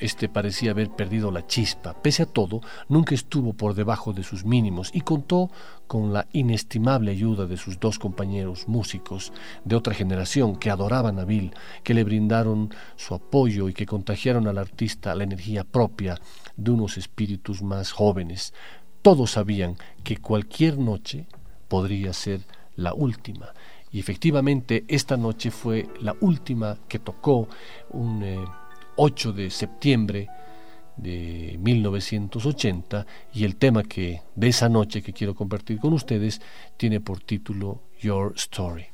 este 0.02 0.28
parecía 0.28 0.72
haber 0.72 0.90
perdido 0.90 1.32
la 1.32 1.46
chispa. 1.46 1.94
Pese 1.94 2.24
a 2.24 2.26
todo, 2.26 2.62
nunca 2.90 3.16
estuvo 3.16 3.54
por 3.54 3.76
debajo 3.76 4.14
de 4.14 4.24
sus 4.24 4.44
mínimos 4.44 4.90
y 4.94 5.02
contó 5.02 5.50
con 5.88 6.12
la 6.12 6.28
inestimable 6.34 7.12
ayuda 7.12 7.46
de 7.46 7.56
sus 7.56 7.80
dos 7.80 8.00
compañeros 8.00 8.68
músicos 8.68 9.32
de 9.64 9.76
otra 9.76 9.94
generación 9.94 10.56
que 10.56 10.72
adoraban 10.72 11.20
a 11.20 11.26
Bill, 11.26 11.54
que 11.84 11.94
le 11.94 12.04
brindaron 12.04 12.74
su 12.96 13.14
apoyo 13.14 13.70
y 13.70 13.74
que 13.74 13.86
contagiaron 13.86 14.48
al 14.48 14.58
artista 14.58 15.16
la 15.16 15.24
energía 15.24 15.64
propia 15.64 16.20
de 16.58 16.72
unos 16.72 16.98
espíritus 16.98 17.62
más 17.62 17.92
jóvenes. 17.92 18.54
Todos 19.02 19.32
sabían 19.32 19.78
que 20.04 20.18
cualquier 20.18 20.78
noche 20.78 21.28
podría 21.68 22.12
ser 22.14 22.42
la 22.76 22.94
última. 22.94 23.54
Y 23.92 24.00
efectivamente 24.00 24.84
esta 24.88 25.18
noche 25.18 25.52
fue 25.52 25.88
la 26.02 26.16
última 26.22 26.78
que 26.88 27.00
tocó 27.00 27.48
un... 27.92 28.24
Eh, 28.24 28.46
8 28.96 29.34
de 29.34 29.50
septiembre 29.50 30.30
de 30.98 31.58
1980 31.60 33.06
y 33.34 33.46
el 33.46 33.56
tema 33.56 33.84
que 33.84 34.22
de 34.36 34.48
esa 34.48 34.70
noche 34.70 35.02
que 35.02 35.14
quiero 35.14 35.36
compartir 35.36 35.80
con 35.80 35.94
ustedes 35.94 36.42
tiene 36.78 37.00
por 37.00 37.22
título 37.22 37.82
Your 38.00 38.34
Story. 38.36 38.86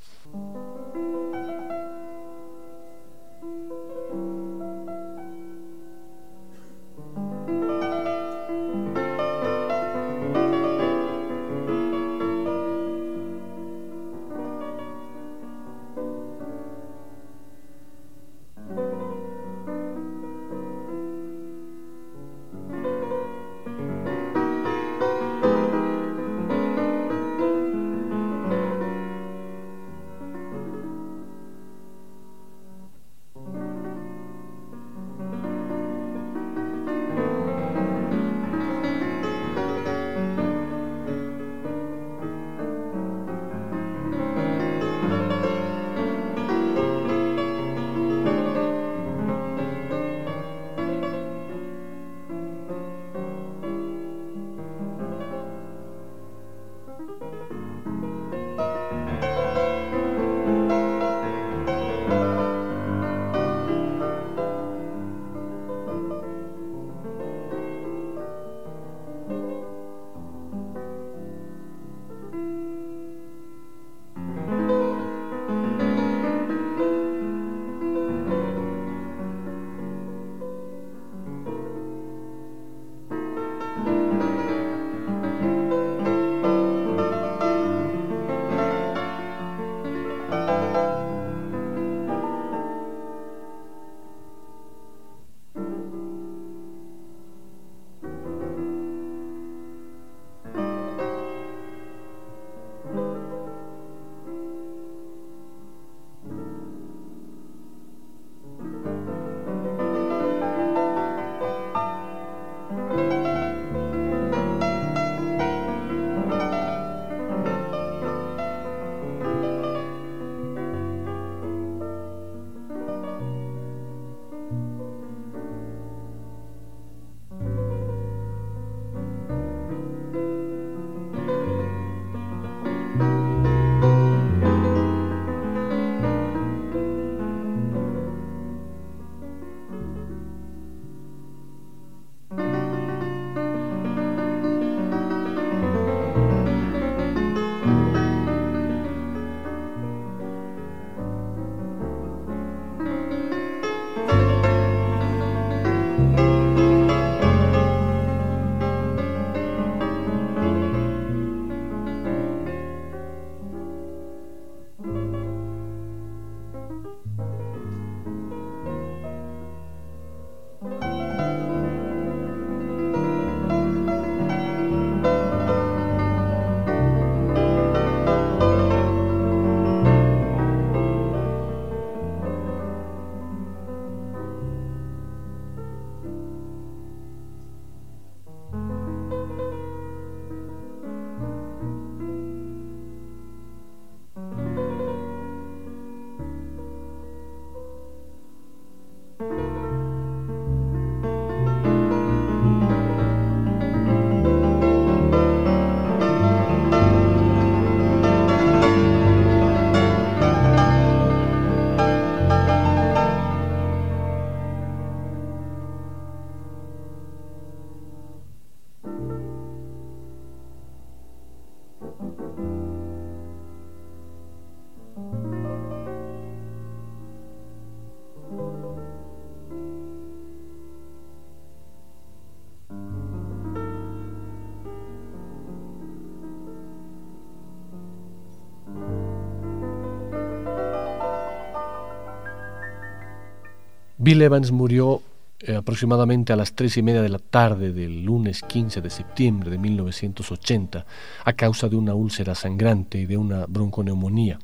Bill 244.07 244.21
Evans 244.21 244.53
murió 244.53 245.01
eh, 245.41 245.57
aproximadamente 245.57 246.31
a 246.31 246.37
las 246.37 246.53
tres 246.53 246.77
y 246.77 246.81
media 246.81 247.01
de 247.01 247.09
la 247.09 247.19
tarde 247.19 247.73
del 247.73 248.05
lunes 248.05 248.41
15 248.41 248.79
de 248.79 248.89
septiembre 248.89 249.49
de 249.49 249.57
1980 249.57 250.85
a 251.25 251.33
causa 251.33 251.67
de 251.67 251.75
una 251.75 251.93
úlcera 251.93 252.33
sangrante 252.33 252.99
y 252.99 253.05
de 253.05 253.17
una 253.17 253.45
bronconeumonía. 253.47 254.39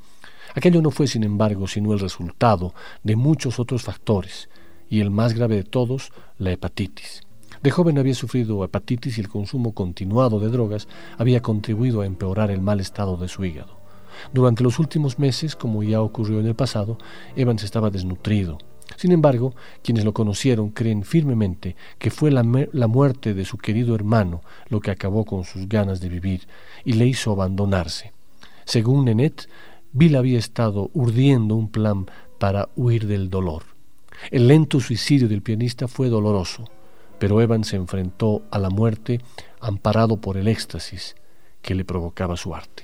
Aquello 0.53 0.81
no 0.81 0.91
fue, 0.91 1.07
sin 1.07 1.23
embargo, 1.23 1.69
sino 1.69 1.93
el 1.93 2.01
resultado 2.01 2.73
de 3.03 3.15
muchos 3.15 3.57
otros 3.57 3.83
factores, 3.83 4.49
y 4.89 4.99
el 4.99 5.11
más 5.11 5.33
grave 5.33 5.55
de 5.55 5.63
todos, 5.63 6.11
la 6.37 6.51
hepatitis. 6.51 7.21
De 7.61 7.71
joven 7.71 7.97
había 7.97 8.15
sufrido 8.15 8.65
hepatitis 8.65 9.17
y 9.17 9.21
el 9.21 9.29
consumo 9.29 9.73
continuado 9.73 10.41
de 10.41 10.49
drogas 10.49 10.89
había 11.17 11.41
contribuido 11.41 12.01
a 12.01 12.05
empeorar 12.05 12.51
el 12.51 12.59
mal 12.59 12.81
estado 12.81 13.15
de 13.15 13.29
su 13.29 13.45
hígado. 13.45 13.77
Durante 14.33 14.61
los 14.61 14.77
últimos 14.77 15.19
meses, 15.19 15.55
como 15.55 15.83
ya 15.83 16.01
ocurrió 16.01 16.41
en 16.41 16.47
el 16.47 16.55
pasado, 16.55 16.97
Evans 17.37 17.63
estaba 17.63 17.91
desnutrido. 17.91 18.57
Sin 18.97 19.11
embargo, 19.11 19.53
quienes 19.81 20.05
lo 20.05 20.13
conocieron 20.13 20.69
creen 20.69 21.03
firmemente 21.03 21.75
que 21.97 22.11
fue 22.11 22.31
la, 22.31 22.43
muerte 22.43 23.33
de 23.33 23.45
su 23.45 23.57
querido 23.57 23.95
hermano 23.95 24.41
lo 24.67 24.79
que 24.79 24.91
acabó 24.91 25.25
con 25.25 25.43
sus 25.43 25.67
ganas 25.67 25.99
de 25.99 26.09
vivir 26.09 26.47
y 26.85 26.93
le 26.93 27.07
hizo 27.07 27.31
abandonarse. 27.31 28.13
Según 28.65 29.05
Nenet, 29.05 29.49
Bill 29.91 30.15
había 30.15 30.39
estado 30.39 30.89
urdiendo 30.93 31.55
un 31.55 31.69
plan 31.69 32.07
para 32.39 32.69
huir 32.75 33.07
del 33.07 33.29
dolor. 33.29 33.63
El 34.31 34.47
lento 34.47 34.79
suicidio 34.79 35.27
del 35.27 35.41
pianista 35.41 35.87
fue 35.87 36.09
doloroso, 36.09 36.69
pero 37.19 37.41
Evans 37.41 37.67
se 37.67 37.75
enfrentó 37.75 38.43
a 38.51 38.59
la 38.59 38.69
muerte 38.69 39.21
amparado 39.59 40.17
por 40.17 40.37
el 40.37 40.47
éxtasis 40.47 41.15
que 41.61 41.75
le 41.75 41.85
provocaba 41.85 42.37
su 42.37 42.53
arte. 42.53 42.83